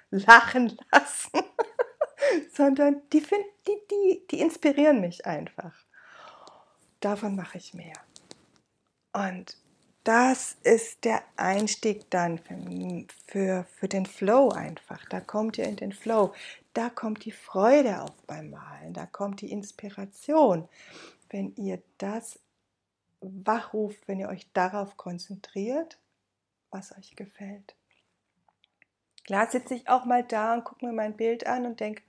lachen 0.10 0.78
lassen. 0.92 1.32
sondern 2.54 3.02
die, 3.12 3.22
find, 3.22 3.46
die, 3.68 3.78
die, 3.90 4.28
die 4.30 4.40
inspirieren 4.40 5.02
mich 5.02 5.26
einfach. 5.26 5.74
Davon 7.04 7.36
mache 7.36 7.58
ich 7.58 7.74
mehr. 7.74 7.96
Und 9.14 9.58
das 10.04 10.58
ist 10.64 11.06
der 11.06 11.24
Einstieg 11.38 12.10
dann 12.10 12.38
für, 12.38 12.58
für, 13.28 13.64
für 13.76 13.88
den 13.88 14.06
Flow 14.06 14.50
einfach. 14.50 15.06
Da 15.06 15.22
kommt 15.22 15.58
ihr 15.58 15.66
in 15.66 15.78
den 15.78 15.94
Flow. 15.94 16.34
Da 16.74 16.90
kommt 16.90 17.24
die 17.24 17.32
Freude 17.32 18.02
auf 18.02 18.16
beim 18.28 18.50
Malen. 18.50 18.94
Da 18.94 19.06
kommt 19.06 19.42
die 19.42 19.52
Inspiration. 19.52 20.68
Wenn 21.30 21.56
ihr 21.56 21.82
das 22.00 22.40
wachruft, 23.22 24.08
wenn 24.08 24.20
ihr 24.20 24.28
euch 24.28 24.52
darauf 24.52 24.98
konzentriert, 24.98 25.98
was 26.70 26.98
euch 26.98 27.16
gefällt. 27.16 27.76
Klar 29.26 29.50
sitze 29.50 29.76
ich 29.76 29.88
auch 29.88 30.04
mal 30.04 30.24
da 30.24 30.54
und 30.54 30.66
gucke 30.66 30.86
mir 30.86 30.92
mein 30.92 31.16
Bild 31.16 31.48
an 31.48 31.66
und 31.66 31.80
denke 31.80 32.02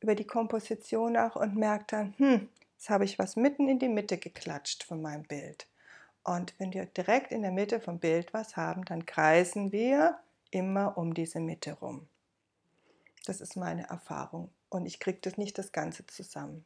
über 0.00 0.14
die 0.14 0.26
Komposition 0.26 1.12
nach 1.12 1.36
und 1.36 1.56
merke 1.56 1.84
dann, 1.88 2.14
hm, 2.16 2.48
jetzt 2.78 2.90
habe 2.90 3.04
ich 3.04 3.18
was 3.18 3.34
mitten 3.34 3.68
in 3.68 3.80
die 3.80 3.88
Mitte 3.88 4.18
geklatscht 4.18 4.84
von 4.84 5.02
meinem 5.02 5.24
Bild. 5.24 5.66
Und 6.22 6.54
wenn 6.58 6.72
wir 6.72 6.86
direkt 6.86 7.32
in 7.32 7.42
der 7.42 7.50
Mitte 7.50 7.80
vom 7.80 7.98
Bild 7.98 8.32
was 8.32 8.56
haben, 8.56 8.84
dann 8.84 9.04
kreisen 9.04 9.72
wir 9.72 10.16
immer 10.52 10.96
um 10.96 11.12
diese 11.12 11.40
Mitte 11.40 11.72
rum. 11.72 12.06
Das 13.26 13.40
ist 13.40 13.56
meine 13.56 13.88
Erfahrung. 13.88 14.50
Und 14.68 14.86
ich 14.86 15.00
kriege 15.00 15.18
das 15.20 15.36
nicht 15.36 15.58
das 15.58 15.72
Ganze 15.72 16.06
zusammen. 16.06 16.64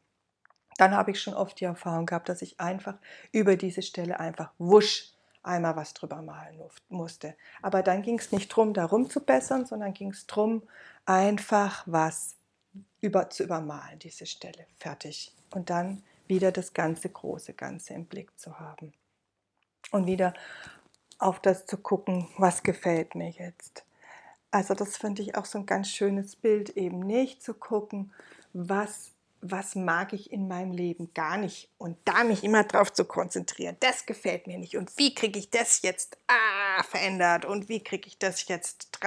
Dann 0.76 0.95
habe 0.95 1.12
ich 1.12 1.23
schon 1.23 1.35
oft 1.35 1.59
die 1.61 1.64
Erfahrung 1.64 2.04
gehabt, 2.04 2.28
dass 2.28 2.42
ich 2.42 2.61
einfach 2.61 2.99
über 3.31 3.57
diese 3.57 3.83
Stelle 3.83 4.21
einfach 4.21 4.52
wusch 4.59 5.12
einmal 5.42 5.76
was 5.76 5.95
drüber 5.95 6.21
malen 6.21 6.61
musste. 6.90 7.37
Aber 7.62 7.83
dann 7.83 8.02
ging 8.02 8.19
es 8.19 8.33
nicht 8.33 8.50
darum, 8.52 8.75
darum 8.75 9.09
zu 9.09 9.21
bessern, 9.21 9.64
sondern 9.64 9.95
ging 9.95 10.11
es 10.11 10.26
darum, 10.26 10.62
einfach 11.07 11.85
was 11.87 12.37
über, 13.00 13.31
zu 13.31 13.45
übermalen, 13.45 13.99
diese 13.99 14.26
Stelle. 14.26 14.66
Fertig. 14.78 15.33
Und 15.52 15.71
dann 15.71 16.02
wieder 16.26 16.52
das 16.52 16.73
ganze 16.73 17.09
große 17.09 17.52
Ganze 17.54 17.94
im 17.94 18.06
Blick 18.06 18.38
zu 18.38 18.59
haben. 18.59 18.92
Und 19.90 20.06
wieder 20.06 20.35
auf 21.18 21.40
das 21.40 21.66
zu 21.66 21.76
gucken, 21.76 22.28
was 22.38 22.62
gefällt 22.62 23.14
mir 23.14 23.30
jetzt. 23.30 23.85
Also 24.50 24.75
das 24.75 24.97
finde 24.97 25.23
ich 25.23 25.35
auch 25.37 25.44
so 25.44 25.59
ein 25.59 25.66
ganz 25.66 25.88
schönes 25.88 26.37
Bild, 26.37 26.71
eben 26.71 27.00
nicht 27.00 27.42
zu 27.42 27.54
gucken, 27.54 28.12
was 28.52 29.12
was 29.42 29.75
mag 29.75 30.12
ich 30.12 30.32
in 30.32 30.47
meinem 30.47 30.71
Leben 30.71 31.12
gar 31.14 31.37
nicht 31.37 31.68
und 31.76 31.99
da 32.04 32.23
mich 32.23 32.44
immer 32.44 32.62
drauf 32.62 32.92
zu 32.92 33.04
konzentrieren, 33.04 33.76
das 33.80 34.06
gefällt 34.06 34.47
mir 34.47 34.56
nicht 34.56 34.76
und 34.76 34.97
wie 34.97 35.14
kriege 35.14 35.37
ich 35.37 35.50
das 35.50 35.82
jetzt 35.82 36.16
ah, 36.28 36.82
verändert 36.85 37.44
und 37.44 37.68
wie 37.68 37.82
kriege 37.82 38.06
ich 38.06 38.18
das 38.18 38.47
jetzt 38.47 39.00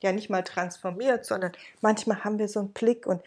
ja 0.00 0.12
nicht 0.12 0.30
mal 0.30 0.44
transformiert, 0.44 1.26
sondern 1.26 1.52
manchmal 1.80 2.22
haben 2.22 2.38
wir 2.38 2.48
so 2.48 2.60
einen 2.60 2.72
Blick 2.72 3.06
und 3.06 3.22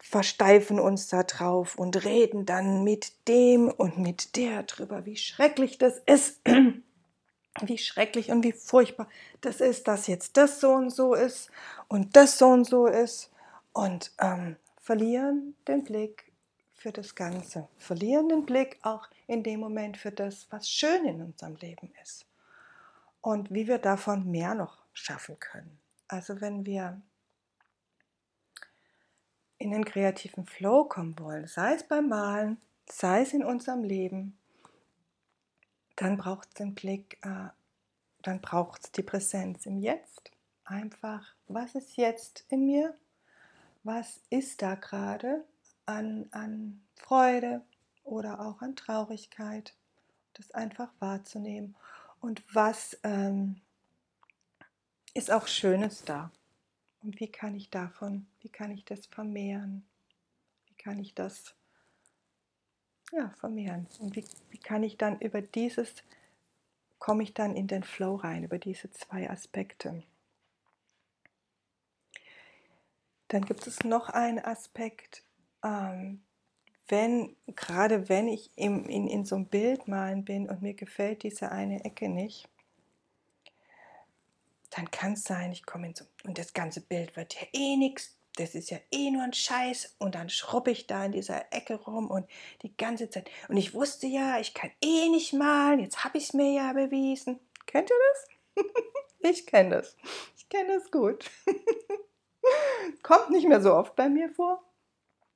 versteifen 0.00 0.80
uns 0.80 1.08
da 1.08 1.22
drauf 1.22 1.76
und 1.76 2.04
reden 2.04 2.46
dann 2.46 2.82
mit 2.84 3.12
dem 3.28 3.68
und 3.68 3.98
mit 3.98 4.36
der 4.36 4.62
drüber, 4.62 5.04
wie 5.04 5.16
schrecklich 5.16 5.78
das 5.78 5.98
ist, 6.06 6.40
wie 7.60 7.78
schrecklich 7.78 8.30
und 8.30 8.42
wie 8.42 8.52
furchtbar 8.52 9.08
das 9.42 9.60
ist, 9.60 9.88
dass 9.88 10.06
jetzt 10.06 10.36
das 10.36 10.60
so 10.60 10.72
und 10.72 10.90
so 10.90 11.14
ist 11.14 11.50
und 11.88 12.16
das 12.16 12.38
so 12.38 12.48
und 12.48 12.64
so 12.64 12.86
ist 12.86 13.30
und 13.72 14.12
ähm, 14.20 14.56
verlieren 14.80 15.54
den 15.68 15.84
Blick 15.84 16.32
für 16.72 16.92
das 16.92 17.14
Ganze, 17.14 17.68
verlieren 17.76 18.30
den 18.30 18.46
Blick 18.46 18.78
auch 18.82 19.06
in 19.26 19.42
dem 19.42 19.60
Moment 19.60 19.98
für 19.98 20.10
das, 20.10 20.46
was 20.50 20.68
schön 20.68 21.04
in 21.04 21.20
unserem 21.20 21.56
Leben 21.56 21.92
ist 22.02 22.24
und 23.20 23.52
wie 23.52 23.68
wir 23.68 23.78
davon 23.78 24.30
mehr 24.30 24.54
noch 24.54 24.78
schaffen 24.94 25.38
können. 25.38 25.78
Also 26.08 26.40
wenn 26.40 26.64
wir 26.64 27.02
in 29.60 29.70
den 29.70 29.84
kreativen 29.84 30.44
Flow 30.44 30.84
kommen 30.84 31.16
wollen, 31.20 31.46
sei 31.46 31.74
es 31.74 31.84
beim 31.84 32.08
Malen, 32.08 32.60
sei 32.86 33.22
es 33.22 33.32
in 33.32 33.44
unserem 33.44 33.84
Leben, 33.84 34.36
dann 35.94 36.16
braucht 36.16 36.48
es 36.48 36.54
den 36.54 36.74
Blick, 36.74 37.18
äh, 37.22 37.50
dann 38.22 38.40
braucht 38.40 38.84
es 38.84 38.90
die 38.90 39.02
Präsenz 39.02 39.66
im 39.66 39.78
Jetzt. 39.78 40.32
Einfach, 40.64 41.34
was 41.46 41.76
ist 41.76 41.96
jetzt 41.96 42.44
in 42.48 42.66
mir? 42.66 42.94
was 43.82 44.20
ist 44.30 44.62
da 44.62 44.74
gerade 44.74 45.44
an, 45.86 46.28
an 46.32 46.80
Freude 46.94 47.62
oder 48.04 48.40
auch 48.40 48.60
an 48.62 48.76
Traurigkeit, 48.76 49.74
das 50.34 50.50
einfach 50.52 50.90
wahrzunehmen. 50.98 51.76
Und 52.20 52.42
was 52.54 52.98
ähm, 53.02 53.60
ist 55.14 55.30
auch 55.30 55.46
Schönes 55.46 56.04
da? 56.04 56.30
Und 57.02 57.18
wie 57.20 57.30
kann 57.30 57.54
ich 57.54 57.70
davon, 57.70 58.26
wie 58.40 58.48
kann 58.48 58.70
ich 58.70 58.84
das 58.84 59.06
vermehren? 59.06 59.84
Wie 60.66 60.74
kann 60.74 60.98
ich 60.98 61.14
das 61.14 61.54
ja, 63.12 63.30
vermehren? 63.38 63.86
Und 63.98 64.16
wie, 64.16 64.24
wie 64.50 64.58
kann 64.58 64.82
ich 64.82 64.98
dann 64.98 65.18
über 65.20 65.40
dieses, 65.40 65.94
komme 66.98 67.22
ich 67.22 67.34
dann 67.34 67.56
in 67.56 67.66
den 67.66 67.82
Flow 67.82 68.16
rein, 68.16 68.44
über 68.44 68.58
diese 68.58 68.90
zwei 68.90 69.30
Aspekte? 69.30 70.02
Dann 73.28 73.44
gibt 73.44 73.66
es 73.66 73.84
noch 73.84 74.08
einen 74.08 74.40
Aspekt, 74.40 75.24
ähm, 75.64 76.22
wenn, 76.88 77.36
gerade 77.54 78.08
wenn 78.08 78.26
ich 78.26 78.50
im, 78.56 78.84
in, 78.86 79.06
in 79.06 79.24
so 79.24 79.36
einem 79.36 79.46
Bild 79.46 79.86
malen 79.86 80.24
bin 80.24 80.50
und 80.50 80.62
mir 80.62 80.74
gefällt 80.74 81.22
diese 81.22 81.52
eine 81.52 81.84
Ecke 81.84 82.08
nicht, 82.08 82.48
dann 84.80 84.90
kann 84.90 85.12
es 85.12 85.24
sein, 85.24 85.52
ich 85.52 85.66
komme 85.66 85.88
in 85.88 85.94
so, 85.94 86.06
und 86.24 86.38
das 86.38 86.54
ganze 86.54 86.80
Bild 86.80 87.14
wird 87.14 87.34
ja 87.34 87.46
eh 87.52 87.76
nichts, 87.76 88.16
das 88.36 88.54
ist 88.54 88.70
ja 88.70 88.78
eh 88.90 89.10
nur 89.10 89.22
ein 89.22 89.34
Scheiß 89.34 89.96
und 89.98 90.14
dann 90.14 90.30
schrubbe 90.30 90.70
ich 90.70 90.86
da 90.86 91.04
in 91.04 91.12
dieser 91.12 91.52
Ecke 91.52 91.74
rum 91.74 92.10
und 92.10 92.26
die 92.62 92.74
ganze 92.74 93.10
Zeit. 93.10 93.28
Und 93.48 93.58
ich 93.58 93.74
wusste 93.74 94.06
ja, 94.06 94.40
ich 94.40 94.54
kann 94.54 94.70
eh 94.82 95.10
nicht 95.10 95.34
malen, 95.34 95.80
jetzt 95.80 96.02
habe 96.02 96.16
ich 96.16 96.24
es 96.24 96.32
mir 96.32 96.50
ja 96.52 96.72
bewiesen. 96.72 97.40
Kennt 97.66 97.90
ihr 97.90 97.96
das? 98.54 98.64
ich 99.30 99.46
kenne 99.46 99.76
das. 99.76 99.96
Ich 100.38 100.48
kenne 100.48 100.78
das 100.78 100.90
gut. 100.90 101.30
Kommt 103.02 103.30
nicht 103.30 103.46
mehr 103.46 103.60
so 103.60 103.74
oft 103.74 103.94
bei 103.96 104.08
mir 104.08 104.30
vor, 104.30 104.64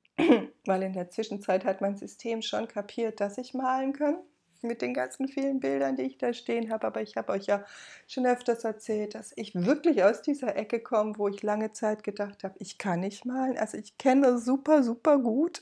weil 0.65 0.81
in 0.81 0.93
der 0.93 1.11
Zwischenzeit 1.11 1.65
hat 1.65 1.81
mein 1.81 1.97
System 1.97 2.41
schon 2.41 2.67
kapiert, 2.67 3.19
dass 3.19 3.37
ich 3.37 3.53
malen 3.53 3.93
kann 3.93 4.23
mit 4.65 4.81
den 4.81 4.93
ganzen 4.93 5.27
vielen 5.27 5.59
Bildern, 5.59 5.95
die 5.95 6.03
ich 6.03 6.17
da 6.17 6.33
stehen 6.33 6.71
habe. 6.71 6.87
Aber 6.87 7.01
ich 7.01 7.17
habe 7.17 7.31
euch 7.31 7.45
ja 7.45 7.63
schon 8.07 8.25
öfters 8.25 8.63
erzählt, 8.63 9.15
dass 9.15 9.33
ich 9.35 9.55
wirklich 9.55 10.03
aus 10.03 10.21
dieser 10.21 10.55
Ecke 10.55 10.79
komme, 10.79 11.17
wo 11.17 11.27
ich 11.27 11.43
lange 11.43 11.71
Zeit 11.71 12.03
gedacht 12.03 12.43
habe, 12.43 12.55
ich 12.59 12.77
kann 12.77 12.99
nicht 13.01 13.25
malen. 13.25 13.57
Also 13.57 13.77
ich 13.77 13.97
kenne 13.97 14.37
super, 14.37 14.83
super 14.83 15.17
gut. 15.19 15.61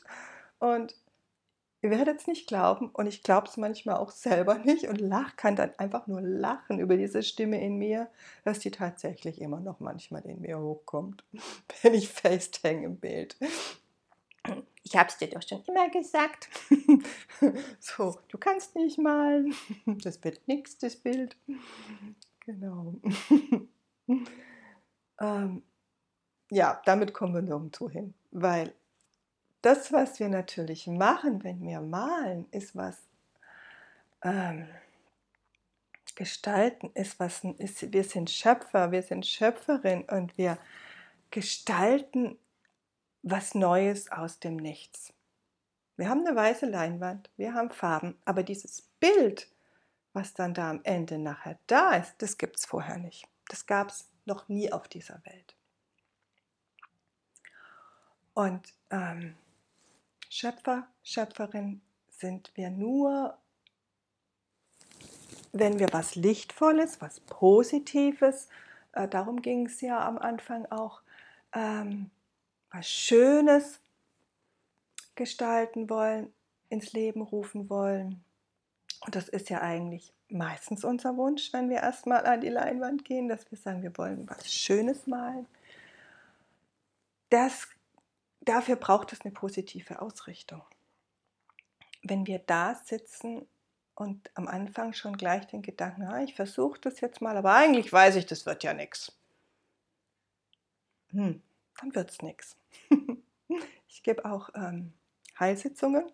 Und 0.60 0.96
Ihr 1.84 1.90
werdet 1.90 2.22
es 2.22 2.28
nicht 2.28 2.48
glauben 2.48 2.90
und 2.92 3.08
ich 3.08 3.24
glaube 3.24 3.50
es 3.50 3.58
manchmal 3.58 3.98
auch 3.98 4.10
selber 4.10 4.56
nicht 4.64 4.88
und 4.88 5.02
lach, 5.02 5.36
kann 5.36 5.58
dann 5.58 5.72
einfach 5.78 6.08
nur 6.08 6.22
lachen 6.22 6.80
über 6.80 6.96
diese 6.96 7.24
Stimme 7.24 7.62
in 7.62 7.78
mir, 7.78 8.08
dass 8.46 8.60
die 8.60 8.72
tatsächlich 8.72 9.42
immer 9.42 9.60
noch 9.60 9.82
manchmal 9.82 10.26
in 10.26 10.40
mir 10.40 10.60
hochkommt, 10.60 11.26
wenn 11.82 11.94
ich 11.94 12.08
fest 12.08 12.62
hänge 12.64 12.86
im 12.86 12.96
Bild. 12.96 13.36
Ich 14.86 14.98
habe 14.98 15.08
es 15.08 15.18
dir 15.18 15.30
doch 15.30 15.42
schon 15.42 15.64
immer 15.66 15.90
gesagt. 15.90 16.50
so, 17.80 18.20
du 18.28 18.38
kannst 18.38 18.76
nicht 18.76 18.98
malen. 18.98 19.56
Das 19.86 20.22
wird 20.24 20.46
nichts, 20.46 20.78
das 20.78 20.98
Bild. 20.98 21.38
Genau. 22.42 22.94
ähm, 25.22 25.64
ja, 26.52 26.82
damit 26.86 27.14
kommen 27.14 27.34
wir 27.34 27.42
nirgendwo 27.42 27.90
hin, 27.90 28.14
weil 28.32 28.74
das, 29.62 29.94
was 29.94 30.20
wir 30.20 30.28
natürlich 30.28 30.88
machen, 30.88 31.44
wenn 31.46 31.62
wir 31.62 31.80
malen, 31.80 32.46
ist 32.52 32.76
was 32.76 32.98
ähm, 34.22 34.68
gestalten, 36.16 36.92
ist 36.94 37.20
was, 37.20 37.44
ist, 37.58 37.92
wir 37.94 38.04
sind 38.04 38.30
Schöpfer, 38.30 38.92
wir 38.92 39.02
sind 39.02 39.26
Schöpferin 39.26 40.04
und 40.04 40.38
wir 40.38 40.58
gestalten 41.32 42.38
was 43.24 43.56
Neues 43.56 44.12
aus 44.12 44.40
dem 44.40 44.58
Nichts. 44.58 45.14
Wir 45.96 46.10
haben 46.10 46.26
eine 46.26 46.36
weiße 46.36 46.66
Leinwand, 46.66 47.30
wir 47.38 47.54
haben 47.54 47.72
Farben, 47.72 48.18
aber 48.26 48.44
dieses 48.44 48.82
Bild, 49.00 49.48
was 50.12 50.34
dann 50.34 50.54
da 50.54 50.70
am 50.70 50.82
Ende 50.84 51.18
nachher 51.18 51.58
da 51.68 51.96
ist, 51.96 52.16
das 52.20 52.38
gibt 52.38 52.58
es 52.58 52.66
vorher 52.66 52.98
nicht. 52.98 53.28
Das 53.48 53.66
gab 53.66 53.90
es 53.90 54.10
noch 54.26 54.50
nie 54.50 54.72
auf 54.72 54.88
dieser 54.88 55.22
Welt. 55.26 55.56
Und 58.34 58.74
ähm, 58.90 59.36
Schöpfer, 60.30 60.88
Schöpferin 61.04 61.82
sind 62.10 62.52
wir 62.56 62.72
nur, 62.72 63.38
wenn 65.52 65.80
wir 65.80 65.88
was 65.92 66.16
Lichtvolles, 66.16 67.00
was 67.00 67.20
Positives, 67.22 68.50
äh, 68.94 69.08
darum 69.08 69.42
ging 69.42 69.68
es 69.68 69.82
ja 69.82 70.06
am 70.06 70.18
Anfang 70.18 70.66
auch, 70.72 71.02
ähm, 71.54 72.10
was 72.74 72.90
Schönes 72.90 73.80
gestalten 75.16 75.90
wollen, 75.90 76.34
ins 76.70 76.92
Leben 76.94 77.22
rufen 77.22 77.70
wollen. 77.70 78.24
Und 79.06 79.16
das 79.16 79.30
ist 79.30 79.50
ja 79.50 79.62
eigentlich 79.62 80.12
meistens 80.30 80.84
unser 80.84 81.16
Wunsch, 81.18 81.54
wenn 81.54 81.70
wir 81.70 81.78
erstmal 81.78 82.26
an 82.26 82.42
die 82.42 82.50
Leinwand 82.50 83.06
gehen, 83.06 83.28
dass 83.30 83.50
wir 83.52 83.58
sagen, 83.58 83.84
wir 83.84 83.96
wollen 83.98 84.28
was 84.30 84.52
Schönes 84.52 85.08
malen. 85.08 85.46
Das 87.30 87.68
dafür 88.42 88.76
braucht 88.76 89.14
es 89.14 89.22
eine 89.22 89.32
positive 89.32 90.02
Ausrichtung. 90.02 90.62
wenn 92.06 92.28
wir 92.28 92.40
da 92.40 92.76
sitzen 92.76 93.48
und 93.96 94.30
am 94.36 94.48
Anfang 94.48 94.94
schon 94.94 95.16
gleich 95.16 95.48
den 95.48 95.62
Gedanken, 95.62 96.04
ah, 96.04 96.22
ich 96.22 96.36
versuche 96.36 96.80
das 96.82 97.00
jetzt 97.02 97.22
mal, 97.22 97.38
aber 97.38 97.54
eigentlich 97.54 97.94
weiß 97.94 98.16
ich, 98.18 98.26
das 98.26 98.46
wird 98.46 98.64
ja 98.64 98.74
nichts. 98.74 99.14
Hm, 101.12 101.42
dann 101.80 101.96
wird 101.96 102.12
es 102.12 102.22
nichts. 102.22 102.58
Ich 103.88 104.02
gebe 104.02 104.26
auch 104.26 104.50
ähm, 104.56 104.92
Heilsitzungen. 105.40 106.06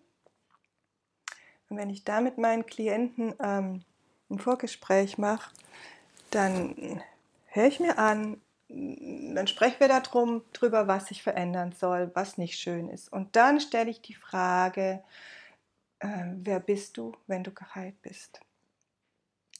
Und 1.70 1.76
wenn 1.78 1.88
ich 1.88 2.04
da 2.04 2.20
mit 2.20 2.36
meinen 2.36 2.66
Klienten 2.66 3.34
ähm, 3.42 3.84
ein 4.28 4.38
Vorgespräch 4.38 5.16
mache, 5.16 5.50
dann 6.30 7.02
höre 7.46 7.66
ich 7.66 7.80
mir 7.80 7.98
an, 7.98 8.40
dann 8.68 9.46
sprechen 9.46 9.80
wir 9.80 9.88
darum, 9.88 10.42
drüber, 10.52 10.86
was 10.86 11.06
sich 11.06 11.22
verändern 11.22 11.72
soll, 11.72 12.10
was 12.14 12.38
nicht 12.38 12.58
schön 12.58 12.88
ist. 12.88 13.12
Und 13.12 13.34
dann 13.34 13.60
stelle 13.60 13.90
ich 13.90 14.02
die 14.02 14.14
Frage, 14.14 15.02
äh, 16.00 16.24
wer 16.34 16.60
bist 16.60 16.96
du, 16.96 17.16
wenn 17.26 17.42
du 17.42 17.50
geheilt 17.50 18.00
bist? 18.02 18.40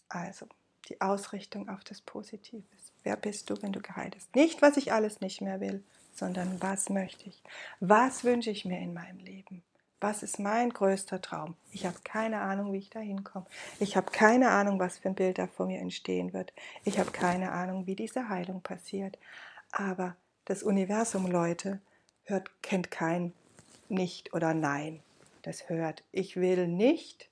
Also 0.08 0.46
die 0.88 1.00
Ausrichtung 1.00 1.68
auf 1.68 1.84
das 1.84 2.00
Positive. 2.00 2.62
Wer 3.02 3.16
bist 3.16 3.50
du, 3.50 3.60
wenn 3.62 3.72
du 3.72 3.80
geheilt 3.80 4.14
bist? 4.14 4.34
Nicht, 4.36 4.62
was 4.62 4.76
ich 4.76 4.92
alles 4.92 5.20
nicht 5.20 5.40
mehr 5.40 5.60
will, 5.60 5.82
sondern 6.12 6.60
was 6.60 6.88
möchte 6.88 7.28
ich? 7.28 7.42
Was 7.80 8.24
wünsche 8.24 8.50
ich 8.50 8.64
mir 8.64 8.78
in 8.78 8.94
meinem 8.94 9.18
Leben? 9.18 9.62
Was 10.00 10.22
ist 10.22 10.38
mein 10.38 10.70
größter 10.70 11.20
Traum? 11.20 11.56
Ich 11.72 11.84
habe 11.84 11.98
keine 12.04 12.40
Ahnung, 12.40 12.72
wie 12.72 12.78
ich 12.78 12.88
da 12.88 13.00
hinkomme. 13.00 13.46
Ich 13.78 13.96
habe 13.96 14.10
keine 14.10 14.48
Ahnung, 14.50 14.78
was 14.78 14.96
für 14.96 15.10
ein 15.10 15.14
Bild 15.14 15.38
da 15.38 15.46
vor 15.46 15.66
mir 15.66 15.80
entstehen 15.80 16.32
wird. 16.32 16.54
Ich 16.84 16.98
habe 16.98 17.10
keine 17.10 17.52
Ahnung, 17.52 17.86
wie 17.86 17.96
diese 17.96 18.30
Heilung 18.30 18.62
passiert. 18.62 19.18
Aber 19.72 20.16
das 20.46 20.62
Universum, 20.62 21.26
Leute, 21.26 21.80
hört, 22.24 22.50
kennt 22.62 22.90
kein 22.90 23.34
Nicht 23.90 24.32
oder 24.32 24.54
Nein. 24.54 25.02
Das 25.42 25.68
hört, 25.68 26.02
ich 26.12 26.36
will 26.36 26.66
nicht, 26.66 27.28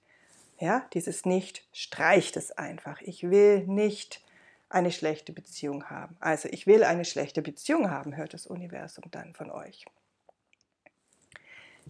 ja, 0.58 0.86
dieses 0.92 1.24
Nicht 1.24 1.66
streicht 1.72 2.36
es 2.36 2.52
einfach. 2.52 3.00
Ich 3.00 3.30
will 3.30 3.66
nicht 3.66 4.22
eine 4.70 4.92
schlechte 4.92 5.32
Beziehung 5.32 5.90
haben. 5.90 6.16
Also 6.20 6.48
ich 6.50 6.66
will 6.66 6.84
eine 6.84 7.04
schlechte 7.04 7.42
Beziehung 7.42 7.90
haben, 7.90 8.16
hört 8.16 8.34
das 8.34 8.46
Universum 8.46 9.04
dann 9.10 9.34
von 9.34 9.50
euch 9.50 9.84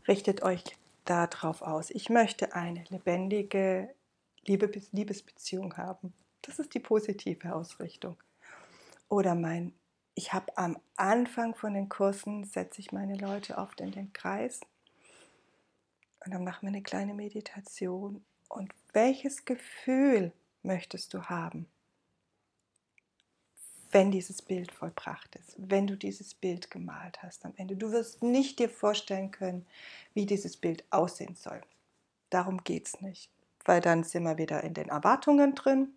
richtet 0.07 0.43
euch 0.43 0.63
darauf 1.05 1.63
aus. 1.63 1.91
Ich 1.91 2.11
möchte 2.11 2.55
eine 2.55 2.85
lebendige 2.91 3.95
Liebesbeziehung 4.47 5.77
haben. 5.77 6.13
Das 6.43 6.59
ist 6.59 6.75
die 6.75 6.81
positive 6.81 7.55
Ausrichtung. 7.55 8.17
Oder 9.09 9.35
mein, 9.35 9.73
ich 10.15 10.33
habe 10.33 10.57
am 10.57 10.79
Anfang 10.97 11.55
von 11.55 11.75
den 11.75 11.89
Kursen, 11.89 12.45
setze 12.45 12.81
ich 12.81 12.93
meine 12.93 13.17
Leute 13.17 13.59
oft 13.59 13.81
in 13.81 13.91
den 13.91 14.13
Kreis 14.13 14.61
und 16.25 16.33
dann 16.33 16.45
machen 16.45 16.63
wir 16.63 16.69
eine 16.69 16.83
kleine 16.83 17.15
Meditation. 17.15 18.25
Und 18.49 18.73
welches 18.93 19.45
Gefühl 19.45 20.33
möchtest 20.63 21.15
du 21.15 21.25
haben? 21.25 21.67
Wenn 23.91 24.11
dieses 24.11 24.43
Bild 24.43 24.73
vollbracht 24.73 25.35
ist, 25.37 25.55
wenn 25.57 25.87
du 25.87 25.97
dieses 25.97 26.35
Bild 26.35 26.71
gemalt 26.71 27.23
hast 27.23 27.45
am 27.45 27.55
Ende. 27.57 27.77
Du 27.77 27.91
wirst 27.93 28.23
nicht 28.23 28.59
dir 28.59 28.69
vorstellen 28.69 29.31
können, 29.31 29.67
wie 30.15 30.27
dieses 30.27 30.57
Bild 30.57 30.85
aussehen 30.91 31.37
soll. 31.37 31.61
Darum 32.31 32.63
geht 32.65 32.87
es 32.87 33.01
nicht, 33.01 33.31
weil 33.65 33.81
dann 33.81 34.05
sind 34.05 34.25
wir 34.25 34.37
wieder 34.37 34.63
in 34.63 34.75
den 34.75 34.89
Erwartungen 34.89 35.55
drin. 35.55 35.95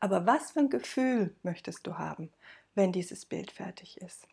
Aber 0.00 0.26
was 0.26 0.52
für 0.52 0.60
ein 0.60 0.70
Gefühl 0.70 1.34
möchtest 1.42 1.86
du 1.86 1.98
haben, 1.98 2.30
wenn 2.74 2.92
dieses 2.92 3.24
Bild 3.24 3.50
fertig 3.50 4.00
ist? 4.00 4.26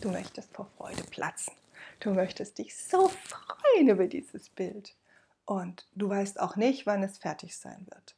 Du 0.00 0.10
möchtest 0.10 0.54
vor 0.54 0.70
Freude 0.76 1.02
platzen. 1.04 1.54
Du 2.00 2.10
möchtest 2.10 2.58
dich 2.58 2.76
so 2.76 3.08
freuen 3.08 3.88
über 3.88 4.06
dieses 4.06 4.48
Bild. 4.48 4.94
Und 5.44 5.86
du 5.94 6.08
weißt 6.08 6.40
auch 6.40 6.56
nicht, 6.56 6.86
wann 6.86 7.02
es 7.02 7.18
fertig 7.18 7.56
sein 7.56 7.86
wird. 7.90 8.14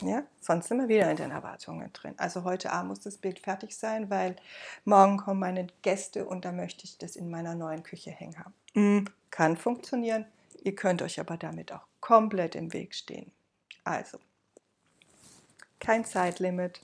Ja, 0.00 0.24
sonst 0.40 0.68
sind 0.68 0.78
wir 0.78 0.88
wieder 0.88 1.10
in 1.10 1.16
den 1.16 1.30
Erwartungen 1.30 1.92
drin. 1.92 2.14
Also 2.16 2.44
heute 2.44 2.72
Abend 2.72 2.88
muss 2.88 3.00
das 3.00 3.16
Bild 3.16 3.38
fertig 3.38 3.76
sein, 3.76 4.10
weil 4.10 4.36
morgen 4.84 5.18
kommen 5.18 5.40
meine 5.40 5.66
Gäste 5.82 6.26
und 6.26 6.44
da 6.44 6.52
möchte 6.52 6.84
ich 6.84 6.98
das 6.98 7.16
in 7.16 7.30
meiner 7.30 7.54
neuen 7.54 7.82
Küche 7.82 8.10
hängen 8.10 8.38
haben. 8.38 8.54
Mhm. 8.74 9.04
Kann 9.30 9.56
funktionieren. 9.56 10.26
Ihr 10.62 10.74
könnt 10.74 11.02
euch 11.02 11.20
aber 11.20 11.36
damit 11.36 11.72
auch 11.72 11.86
komplett 12.00 12.54
im 12.54 12.72
Weg 12.72 12.94
stehen. 12.94 13.30
Also, 13.84 14.18
kein 15.78 16.04
Zeitlimit 16.04 16.80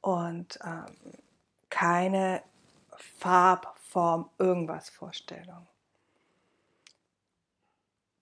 und 0.00 0.58
ähm, 0.64 0.86
keine 1.70 2.42
Farbform, 3.18 4.28
irgendwas 4.38 4.90
Vorstellung 4.90 5.66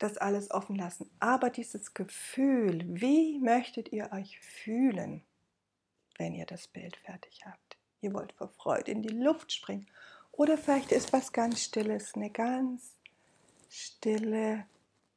das 0.02 0.18
alles 0.18 0.50
offen 0.50 0.76
lassen. 0.76 1.10
Aber 1.20 1.50
dieses 1.50 1.94
Gefühl, 1.94 2.84
wie 2.86 3.38
möchtet 3.38 3.92
ihr 3.92 4.12
euch 4.12 4.40
fühlen, 4.40 5.24
wenn 6.18 6.34
ihr 6.34 6.46
das 6.46 6.66
Bild 6.68 6.96
fertig 6.96 7.46
habt? 7.46 7.78
Ihr 8.00 8.12
wollt 8.12 8.32
vor 8.32 8.48
Freude 8.48 8.90
in 8.90 9.02
die 9.02 9.08
Luft 9.08 9.52
springen. 9.52 9.86
Oder 10.32 10.58
vielleicht 10.58 10.92
ist 10.92 11.12
was 11.12 11.32
ganz 11.32 11.62
Stilles, 11.62 12.14
eine 12.14 12.30
ganz 12.30 12.96
stille, 13.70 14.66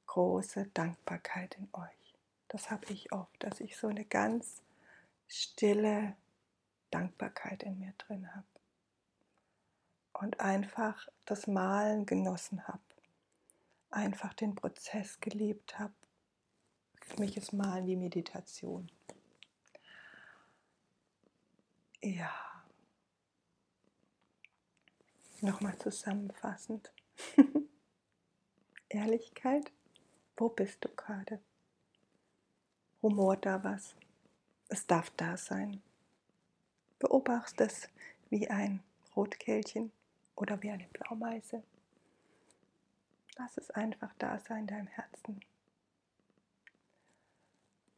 große 0.06 0.67
Dankbarkeit 0.74 1.58
in 1.58 1.67
euch. 1.74 2.15
Das 2.48 2.69
habe 2.69 2.86
ich 2.89 3.12
oft, 3.12 3.43
dass 3.43 3.60
ich 3.60 3.78
so 3.78 3.88
eine 3.88 4.06
ganz 4.06 4.62
stille 5.28 6.15
Dankbarkeit 6.91 7.63
in 7.63 7.80
mir 7.80 7.93
drin 7.98 8.34
habe. 8.36 8.45
Und 10.13 10.39
einfach 10.39 11.08
das 11.26 11.48
Malen 11.48 12.06
genossen 12.06 12.67
habe 12.67 12.80
einfach 13.95 14.34
den 14.34 14.55
Prozess 14.55 15.19
geliebt 15.19 15.79
habe. 15.79 15.93
Für 17.01 17.19
mich 17.19 17.38
ist 17.38 17.53
Malen 17.53 17.88
wie 17.88 17.95
Meditation. 17.95 18.91
Ja. 22.01 22.31
Nochmal 25.41 25.77
zusammenfassend. 25.77 26.91
Ehrlichkeit, 28.89 29.71
wo 30.38 30.49
bist 30.49 30.84
du 30.84 30.89
gerade? 30.89 31.39
Rumort 33.01 33.45
da 33.45 33.63
was? 33.63 33.95
Es 34.67 34.88
darf 34.88 35.12
da 35.12 35.38
sein. 35.38 35.81
Beobachtest 36.99 37.84
es 37.84 37.89
wie 38.29 38.47
ein 38.49 38.84
Rotkehlchen 39.15 39.91
oder 40.36 40.62
wie 40.63 40.71
eine 40.71 40.88
Blaumeise. 40.88 41.63
Lass 43.38 43.58
es 43.58 43.71
einfach 43.71 44.13
da 44.17 44.39
sein 44.39 44.62
in 44.62 44.67
deinem 44.67 44.88
Herzen. 44.88 45.41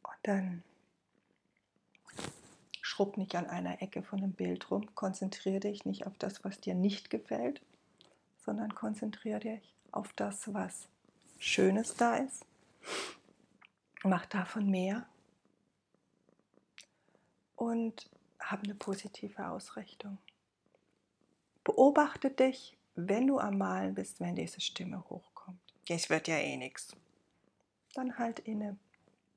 Und 0.02 0.18
dann 0.22 0.62
schrubb 2.82 3.16
nicht 3.16 3.36
an 3.36 3.46
einer 3.46 3.80
Ecke 3.82 4.02
von 4.02 4.18
einem 4.18 4.32
Bild 4.32 4.70
rum. 4.70 4.94
Konzentriere 4.94 5.60
dich 5.60 5.84
nicht 5.84 6.06
auf 6.06 6.16
das, 6.18 6.42
was 6.44 6.60
dir 6.60 6.74
nicht 6.74 7.10
gefällt, 7.10 7.62
sondern 8.38 8.74
konzentriere 8.74 9.40
dich 9.40 9.74
auf 9.92 10.12
das, 10.14 10.52
was 10.52 10.88
Schönes 11.38 11.94
da 11.94 12.16
ist. 12.16 12.44
Mach 14.02 14.26
davon 14.26 14.70
mehr 14.70 15.06
und 17.56 18.08
hab 18.40 18.64
eine 18.64 18.74
positive 18.74 19.48
Ausrichtung. 19.48 20.18
Beobachte 21.64 22.30
dich 22.30 22.77
wenn 23.00 23.28
du 23.28 23.38
am 23.38 23.58
Malen 23.58 23.94
bist, 23.94 24.18
wenn 24.18 24.34
diese 24.34 24.60
Stimme 24.60 25.08
hochkommt. 25.08 25.60
Es 25.88 26.10
wird 26.10 26.26
ja 26.26 26.36
eh 26.36 26.56
nichts. 26.56 26.96
Dann 27.94 28.18
halt 28.18 28.40
inne, 28.40 28.76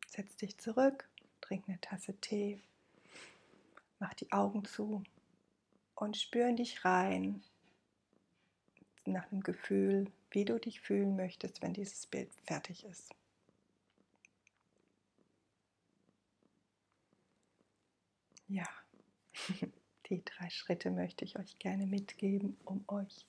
setz 0.08 0.36
dich 0.36 0.58
zurück, 0.58 1.08
trink 1.41 1.65
eine 1.67 1.80
Tasse 1.80 2.19
Tee, 2.19 2.60
mach 4.00 4.15
die 4.15 4.32
Augen 4.32 4.65
zu 4.65 5.04
und 5.93 6.17
spür 6.17 6.47
in 6.47 6.56
dich 6.56 6.84
rein 6.84 7.43
nach 9.06 9.32
einem 9.32 9.41
Gefühl, 9.41 10.12
wie 10.32 10.45
du 10.45 10.60
dich 10.60 10.82
fühlen 10.82 11.15
möchtest, 11.15 11.62
wenn 11.62 11.74
dieses 11.74 12.08
Bild 12.08 12.34
fertig 12.45 12.84
ist. 12.86 13.13
Ja, 18.47 18.67
die 20.10 20.26
drei 20.26 20.50
Schritte 20.50 20.89
möchte 20.89 21.26
ich 21.26 21.38
euch 21.38 21.60
gerne 21.60 21.86
mitgeben, 21.86 22.58
um 22.65 22.84
euch 22.88 23.26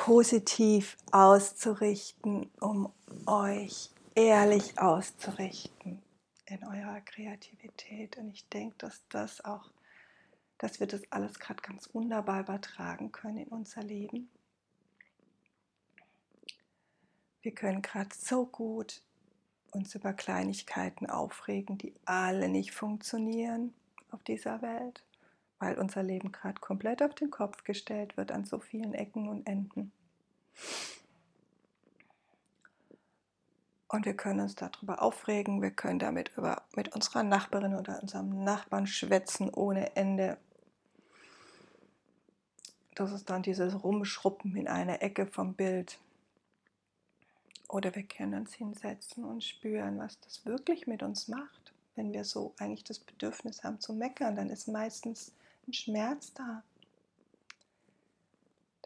positiv 0.00 0.96
auszurichten, 1.12 2.50
um 2.58 2.90
euch 3.26 3.90
ehrlich 4.14 4.78
auszurichten 4.78 6.00
in 6.46 6.64
eurer 6.64 7.02
Kreativität. 7.02 8.16
Und 8.16 8.30
ich 8.30 8.48
denke, 8.48 8.76
dass 8.78 9.06
das 9.10 9.44
auch, 9.44 9.70
dass 10.56 10.80
wir 10.80 10.86
das 10.86 11.02
alles 11.10 11.38
gerade 11.38 11.60
ganz 11.60 11.92
wunderbar 11.92 12.40
übertragen 12.40 13.12
können 13.12 13.36
in 13.36 13.48
unser 13.48 13.82
Leben. 13.82 14.30
Wir 17.42 17.52
können 17.52 17.82
gerade 17.82 18.16
so 18.16 18.46
gut 18.46 19.02
uns 19.70 19.94
über 19.94 20.14
Kleinigkeiten 20.14 21.10
aufregen, 21.10 21.76
die 21.76 21.92
alle 22.06 22.48
nicht 22.48 22.72
funktionieren 22.72 23.74
auf 24.10 24.22
dieser 24.22 24.62
Welt 24.62 25.04
weil 25.60 25.78
unser 25.78 26.02
Leben 26.02 26.32
gerade 26.32 26.58
komplett 26.58 27.02
auf 27.02 27.14
den 27.14 27.30
Kopf 27.30 27.62
gestellt 27.64 28.16
wird 28.16 28.32
an 28.32 28.44
so 28.44 28.58
vielen 28.58 28.94
Ecken 28.94 29.28
und 29.28 29.46
Enden. 29.46 29.92
Und 33.88 34.06
wir 34.06 34.14
können 34.14 34.40
uns 34.40 34.54
darüber 34.54 35.02
aufregen, 35.02 35.62
wir 35.62 35.72
können 35.72 35.98
damit 35.98 36.30
über, 36.36 36.62
mit 36.74 36.94
unserer 36.94 37.22
Nachbarin 37.22 37.74
oder 37.74 38.00
unserem 38.00 38.42
Nachbarn 38.42 38.86
schwätzen 38.86 39.50
ohne 39.52 39.96
Ende. 39.96 40.38
Das 42.94 43.12
ist 43.12 43.28
dann 43.28 43.42
dieses 43.42 43.82
Rumschruppen 43.82 44.56
in 44.56 44.68
einer 44.68 45.02
Ecke 45.02 45.26
vom 45.26 45.54
Bild. 45.54 45.98
Oder 47.68 47.94
wir 47.94 48.04
können 48.04 48.34
uns 48.34 48.54
hinsetzen 48.54 49.24
und 49.24 49.44
spüren, 49.44 49.98
was 49.98 50.20
das 50.20 50.46
wirklich 50.46 50.86
mit 50.86 51.02
uns 51.02 51.28
macht. 51.28 51.72
Wenn 51.96 52.12
wir 52.12 52.24
so 52.24 52.54
eigentlich 52.58 52.84
das 52.84 52.98
Bedürfnis 53.00 53.64
haben 53.64 53.80
zu 53.80 53.92
meckern, 53.92 54.36
dann 54.36 54.50
ist 54.50 54.68
meistens 54.68 55.32
ein 55.70 55.74
Schmerz 55.74 56.34
da. 56.34 56.64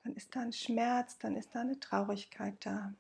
Dann 0.02 0.14
ist 0.14 0.36
da 0.36 0.40
ein 0.40 0.52
Schmerz, 0.52 1.18
dann 1.18 1.34
ist 1.34 1.54
da 1.54 1.60
eine 1.60 1.80
Traurigkeit 1.80 2.54
da. 2.60 2.92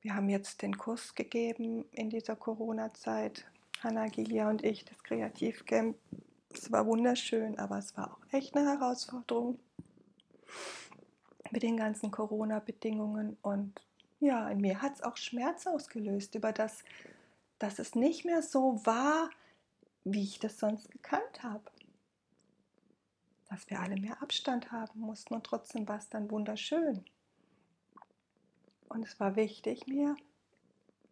Wir 0.00 0.14
haben 0.14 0.28
jetzt 0.28 0.62
den 0.62 0.78
Kurs 0.78 1.16
gegeben 1.16 1.84
in 1.90 2.10
dieser 2.10 2.36
Corona-Zeit, 2.36 3.44
Hanna, 3.80 4.06
Gilia 4.06 4.48
und 4.48 4.62
ich, 4.62 4.84
das 4.84 5.02
Kreativcamp. 5.02 5.96
Es 6.52 6.70
war 6.70 6.86
wunderschön, 6.86 7.58
aber 7.58 7.78
es 7.78 7.96
war 7.96 8.12
auch 8.12 8.32
echt 8.32 8.56
eine 8.56 8.68
Herausforderung 8.68 9.58
mit 11.50 11.64
den 11.64 11.76
ganzen 11.76 12.12
Corona-Bedingungen. 12.12 13.36
Und 13.42 13.80
ja, 14.20 14.48
in 14.48 14.60
mir 14.60 14.80
hat 14.80 14.94
es 14.94 15.02
auch 15.02 15.16
Schmerz 15.16 15.66
ausgelöst 15.66 16.36
über 16.36 16.52
das, 16.52 16.84
dass 17.58 17.80
es 17.80 17.96
nicht 17.96 18.24
mehr 18.24 18.42
so 18.42 18.80
war, 18.84 19.30
wie 20.04 20.22
ich 20.22 20.38
das 20.38 20.58
sonst 20.58 20.90
gekannt 20.90 21.42
habe. 21.42 21.64
Dass 23.48 23.68
wir 23.70 23.80
alle 23.80 23.96
mehr 23.96 24.22
Abstand 24.22 24.72
haben 24.72 25.00
mussten 25.00 25.34
und 25.34 25.44
trotzdem 25.44 25.88
war 25.88 25.98
es 25.98 26.08
dann 26.08 26.30
wunderschön. 26.30 27.04
Und 28.88 29.04
es 29.04 29.18
war 29.18 29.36
wichtig, 29.36 29.86
mir 29.86 30.16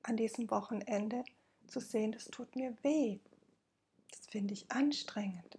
an 0.03 0.17
diesem 0.17 0.51
Wochenende 0.51 1.25
zu 1.67 1.81
sehen, 1.81 2.13
das 2.13 2.27
tut 2.27 2.55
mir 2.57 2.77
weh. 2.83 3.19
Das 4.11 4.27
finde 4.27 4.55
ich 4.55 4.71
anstrengend. 4.71 5.59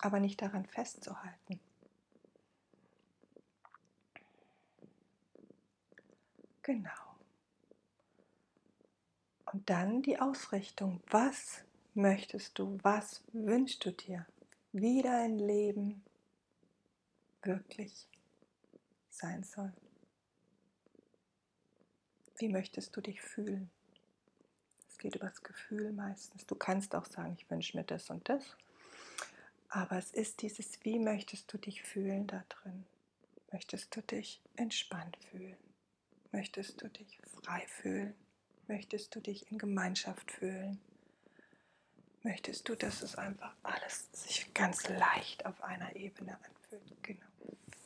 Aber 0.00 0.18
nicht 0.20 0.40
daran 0.42 0.66
festzuhalten. 0.66 1.60
Genau. 6.62 6.90
Und 9.52 9.68
dann 9.68 10.02
die 10.02 10.20
Ausrichtung. 10.20 11.02
Was 11.10 11.64
möchtest 12.00 12.58
du? 12.58 12.78
Was 12.82 13.22
wünschst 13.32 13.84
du 13.84 13.92
dir? 13.92 14.26
Wie 14.72 15.02
dein 15.02 15.38
Leben 15.38 16.02
wirklich 17.42 18.08
sein 19.08 19.42
soll. 19.44 19.72
Wie 22.38 22.48
möchtest 22.48 22.96
du 22.96 23.00
dich 23.00 23.20
fühlen? 23.20 23.70
Es 24.88 24.98
geht 24.98 25.16
über 25.16 25.28
das 25.28 25.42
Gefühl 25.42 25.92
meistens. 25.92 26.46
Du 26.46 26.54
kannst 26.54 26.94
auch 26.94 27.06
sagen, 27.06 27.36
ich 27.38 27.50
wünsche 27.50 27.76
mir 27.76 27.84
das 27.84 28.10
und 28.10 28.28
das. 28.28 28.56
Aber 29.68 29.98
es 29.98 30.10
ist 30.10 30.42
dieses, 30.42 30.82
wie 30.84 30.98
möchtest 30.98 31.52
du 31.52 31.58
dich 31.58 31.82
fühlen 31.82 32.26
da 32.26 32.44
drin? 32.48 32.84
Möchtest 33.52 33.94
du 33.94 34.02
dich 34.02 34.40
entspannt 34.56 35.16
fühlen? 35.30 35.56
Möchtest 36.32 36.82
du 36.82 36.88
dich 36.88 37.20
frei 37.42 37.64
fühlen? 37.66 38.14
Möchtest 38.68 39.14
du 39.14 39.20
dich 39.20 39.50
in 39.50 39.58
Gemeinschaft 39.58 40.30
fühlen? 40.30 40.80
Möchtest 42.22 42.68
du, 42.68 42.74
dass 42.74 43.02
es 43.02 43.16
einfach 43.16 43.54
alles 43.62 44.08
sich 44.12 44.52
ganz 44.52 44.88
leicht 44.88 45.46
auf 45.46 45.62
einer 45.62 45.96
Ebene 45.96 46.36
anfühlt? 46.36 47.02
Genau 47.02 47.30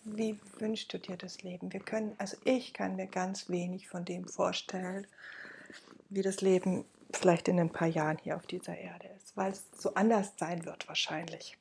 wie 0.05 0.38
wünschst 0.59 0.92
du 0.92 0.99
dir 0.99 1.16
das 1.16 1.42
Leben? 1.42 1.73
Wir 1.73 1.81
können, 1.81 2.14
also 2.18 2.37
ich 2.44 2.75
kann 2.75 2.97
mir 2.97 3.07
ganz 3.07 3.49
wenig 3.49 3.88
von 3.88 4.05
dem 4.05 4.29
vorstellen, 4.29 5.07
wie 6.11 6.23
das 6.23 6.40
Leben 6.40 6.85
vielleicht 7.12 7.49
in 7.49 7.59
ein 7.59 7.73
paar 7.73 7.88
Jahren 7.88 8.18
hier 8.18 8.37
auf 8.37 8.47
dieser 8.47 8.77
Erde 8.77 9.09
ist, 9.16 9.37
weil 9.37 9.53
es 9.53 9.64
so 9.77 9.94
anders 9.94 10.33
sein 10.37 10.64
wird 10.66 10.88
wahrscheinlich, 10.88 11.57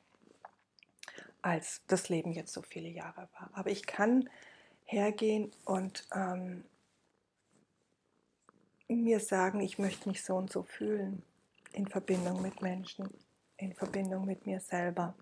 als 1.42 1.82
das 1.86 2.08
Leben 2.08 2.32
jetzt 2.32 2.52
so 2.52 2.62
viele 2.62 2.88
Jahre 2.88 3.28
war. 3.38 3.50
Aber 3.54 3.70
ich 3.70 3.86
kann 3.86 4.28
hergehen 4.84 5.50
und 5.64 6.06
ähm, 6.14 6.64
mir 8.88 9.20
sagen, 9.20 9.60
ich 9.60 9.78
möchte 9.78 10.08
mich 10.08 10.22
so 10.22 10.36
und 10.36 10.52
so 10.52 10.62
fühlen 10.62 11.22
in 11.74 11.86
Verbindung 11.86 12.40
mit 12.40 12.62
Menschen, 12.62 13.08
in 13.56 13.74
Verbindung 13.74 14.24
mit 14.24 14.46
mir 14.46 14.60
selber 14.60 15.14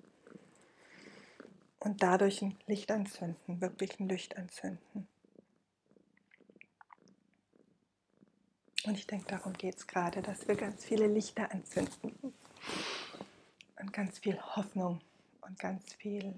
und 1.80 2.02
dadurch 2.02 2.42
ein 2.42 2.56
Licht 2.66 2.90
anzünden, 2.90 3.60
wirklich 3.60 3.98
ein 3.98 4.08
Licht 4.08 4.36
anzünden. 4.36 5.08
Und 8.84 8.98
ich 8.98 9.06
denke, 9.06 9.26
darum 9.26 9.52
geht 9.52 9.76
es 9.76 9.86
gerade, 9.86 10.22
dass 10.22 10.46
wir 10.48 10.56
ganz 10.56 10.84
viele 10.84 11.06
Lichter 11.06 11.50
anzünden 11.52 12.34
und 13.80 13.92
ganz 13.92 14.18
viel 14.18 14.40
Hoffnung 14.40 15.00
und 15.40 15.58
ganz 15.58 15.94
viel, 15.94 16.34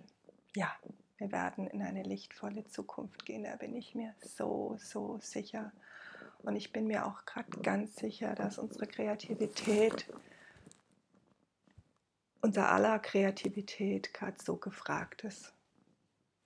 ja, 0.54 0.74
wir 1.18 1.32
werden 1.32 1.66
in 1.68 1.82
eine 1.82 2.02
lichtvolle 2.02 2.64
Zukunft 2.66 3.24
gehen, 3.24 3.44
da 3.44 3.56
bin 3.56 3.74
ich 3.74 3.94
mir 3.94 4.14
so, 4.20 4.76
so 4.78 5.18
sicher. 5.20 5.72
Und 6.44 6.56
ich 6.56 6.72
bin 6.72 6.86
mir 6.86 7.06
auch 7.06 7.24
gerade 7.24 7.50
ganz 7.62 7.96
sicher, 7.96 8.34
dass 8.34 8.58
unsere 8.58 8.86
Kreativität 8.86 10.06
unser 12.44 12.70
aller 12.70 12.98
Kreativität 12.98 14.12
gerade 14.12 14.36
so 14.44 14.56
gefragt 14.56 15.24
ist. 15.24 15.54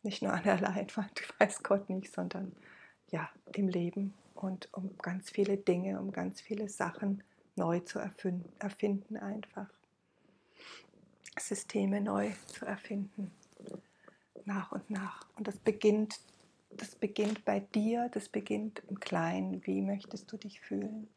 Nicht 0.05 0.23
nur 0.23 0.33
an 0.33 0.45
der 0.45 0.61
Leinwand, 0.61 1.23
weiß 1.41 1.65
Gott 1.65 1.91
nicht, 1.91 2.15
sondern 2.15 2.55
ja, 3.11 3.29
im 3.53 3.69
Leben 3.69 4.15
und 4.35 4.73
um 4.73 4.97
ganz 4.99 5.31
viele 5.31 5.57
Dinge, 5.57 5.99
um 5.99 6.13
ganz 6.13 6.41
viele 6.41 6.69
Sachen 6.69 7.25
neu 7.57 7.81
zu 7.81 7.99
erfinden, 7.99 8.49
erfinden 8.61 9.17
einfach. 9.17 9.67
Systeme 11.37 12.01
neu 12.01 12.31
zu 12.47 12.65
erfinden, 12.65 13.33
nach 14.45 14.71
und 14.71 14.89
nach. 14.91 15.27
Und 15.37 15.49
das 15.49 15.59
beginnt, 15.59 16.21
das 16.81 16.95
beginnt 16.95 17.45
bei 17.45 17.61
dir, 17.61 18.09
das 18.13 18.29
beginnt 18.29 18.83
im 18.89 19.01
Kleinen. 19.01 19.67
Wie 19.67 19.83
möchtest 19.83 20.31
du 20.33 20.37
dich 20.37 20.61
fühlen? 20.61 21.09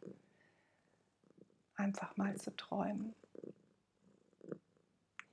Einfach 1.75 2.15
mal 2.17 2.35
zu 2.35 2.55
träumen 2.55 3.15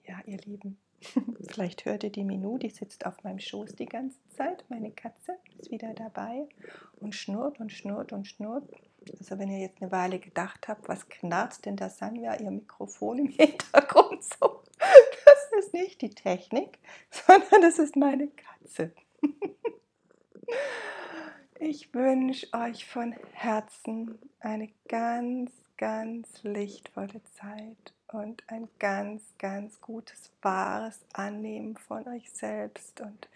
ja, 0.08 0.20
ihr 0.24 0.38
Lieben, 0.38 0.78
vielleicht 1.48 1.84
hört 1.84 2.02
ihr 2.02 2.10
die 2.10 2.24
Minu, 2.24 2.58
die 2.58 2.70
sitzt 2.70 3.06
auf 3.06 3.22
meinem 3.22 3.38
Schoß 3.38 3.76
die 3.76 3.86
ganze 3.86 4.18
Zeit. 4.30 4.64
Meine 4.68 4.90
Katze 4.90 5.36
ist 5.58 5.70
wieder 5.70 5.94
dabei 5.94 6.48
und 7.00 7.14
schnurrt 7.14 7.60
und 7.60 7.70
schnurrt 7.70 8.12
und 8.12 8.26
schnurrt. 8.26 8.64
Also 9.18 9.38
wenn 9.38 9.48
ihr 9.48 9.60
jetzt 9.60 9.80
eine 9.80 9.92
Weile 9.92 10.18
gedacht 10.18 10.66
habt, 10.66 10.88
was 10.88 11.08
knarzt 11.08 11.66
denn 11.66 11.76
da 11.76 11.88
Sanja 11.88 12.34
ihr 12.40 12.50
Mikrofon 12.50 13.18
im 13.18 13.28
Hintergrund 13.28 14.24
so? 14.24 14.62
Das 14.78 15.64
ist 15.64 15.72
nicht 15.72 16.00
die 16.02 16.10
Technik, 16.10 16.78
sondern 17.10 17.62
das 17.62 17.78
ist 17.78 17.96
meine 17.96 18.28
Katze. 18.28 18.92
Ich 21.70 21.92
wünsche 21.92 22.50
euch 22.54 22.86
von 22.86 23.12
Herzen 23.34 24.18
eine 24.40 24.72
ganz, 24.88 25.52
ganz 25.76 26.42
lichtvolle 26.42 27.22
Zeit 27.24 27.92
und 28.10 28.42
ein 28.46 28.70
ganz, 28.78 29.22
ganz 29.36 29.78
gutes, 29.82 30.32
wahres 30.40 31.04
Annehmen 31.12 31.76
von 31.76 32.08
euch 32.08 32.30
selbst 32.30 33.02
und 33.02 33.28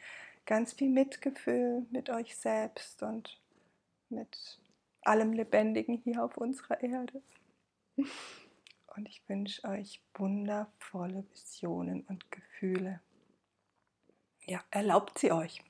ganz 0.47 0.73
viel 0.73 0.88
Mitgefühl 0.88 1.85
mit 1.90 2.09
euch 2.09 2.35
selbst 2.35 3.03
und 3.03 3.38
mit 4.09 4.59
allem 5.03 5.35
Lebendigen 5.35 5.99
hier 5.99 6.25
auf 6.25 6.38
unserer 6.38 6.83
Erde. 6.83 7.21
Und 7.97 9.09
ich 9.11 9.23
wünsche 9.29 9.62
euch 9.68 10.01
wundervolle 10.14 11.27
Visionen 11.33 12.01
und 12.09 12.31
Gefühle. 12.31 13.03
Ja, 14.47 14.64
erlaubt 14.71 15.18
sie 15.18 15.33
euch. 15.33 15.62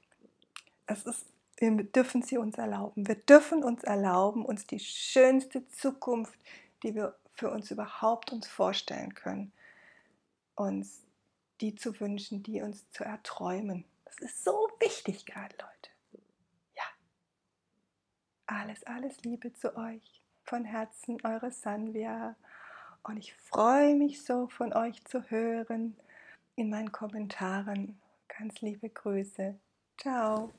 Es 0.87 1.07
ist, 1.07 1.27
wir 1.71 1.85
dürfen 1.85 2.23
sie 2.23 2.39
uns 2.39 2.59
erlauben. 2.59 3.07
Wir 3.07 3.15
dürfen 3.15 3.63
uns 3.63 3.85
erlauben, 3.85 4.45
uns 4.45 4.67
die 4.67 4.81
schönste 4.81 5.67
Zukunft, 5.69 6.39
die 6.83 6.95
wir 6.95 7.15
für 7.35 7.51
uns 7.51 7.71
überhaupt 7.71 8.33
uns 8.33 8.47
vorstellen 8.47 9.15
können, 9.15 9.53
uns 10.57 11.03
die 11.61 11.75
zu 11.75 11.99
wünschen, 12.01 12.43
die 12.43 12.63
uns 12.63 12.91
zu 12.91 13.05
erträumen. 13.05 13.85
Das 14.05 14.19
ist 14.19 14.45
so 14.45 14.69
wichtig 14.81 15.25
gerade, 15.25 15.55
Leute. 15.57 16.23
Ja. 16.77 16.83
Alles, 18.47 18.85
alles 18.85 19.23
Liebe 19.23 19.53
zu 19.53 19.77
euch. 19.77 20.21
Von 20.45 20.65
Herzen, 20.65 21.19
eure 21.25 21.53
Sanvia. 21.53 22.35
Und 23.05 23.17
ich 23.17 23.35
freue 23.35 23.95
mich 23.95 24.25
so 24.25 24.49
von 24.49 24.73
euch 24.73 25.05
zu 25.05 25.31
hören 25.31 25.97
in 26.57 26.69
meinen 26.69 26.93
Kommentaren. 26.93 28.01
Ganz 28.29 28.61
liebe 28.61 28.89
Grüße. 28.89 29.55
Ciao. 29.97 30.51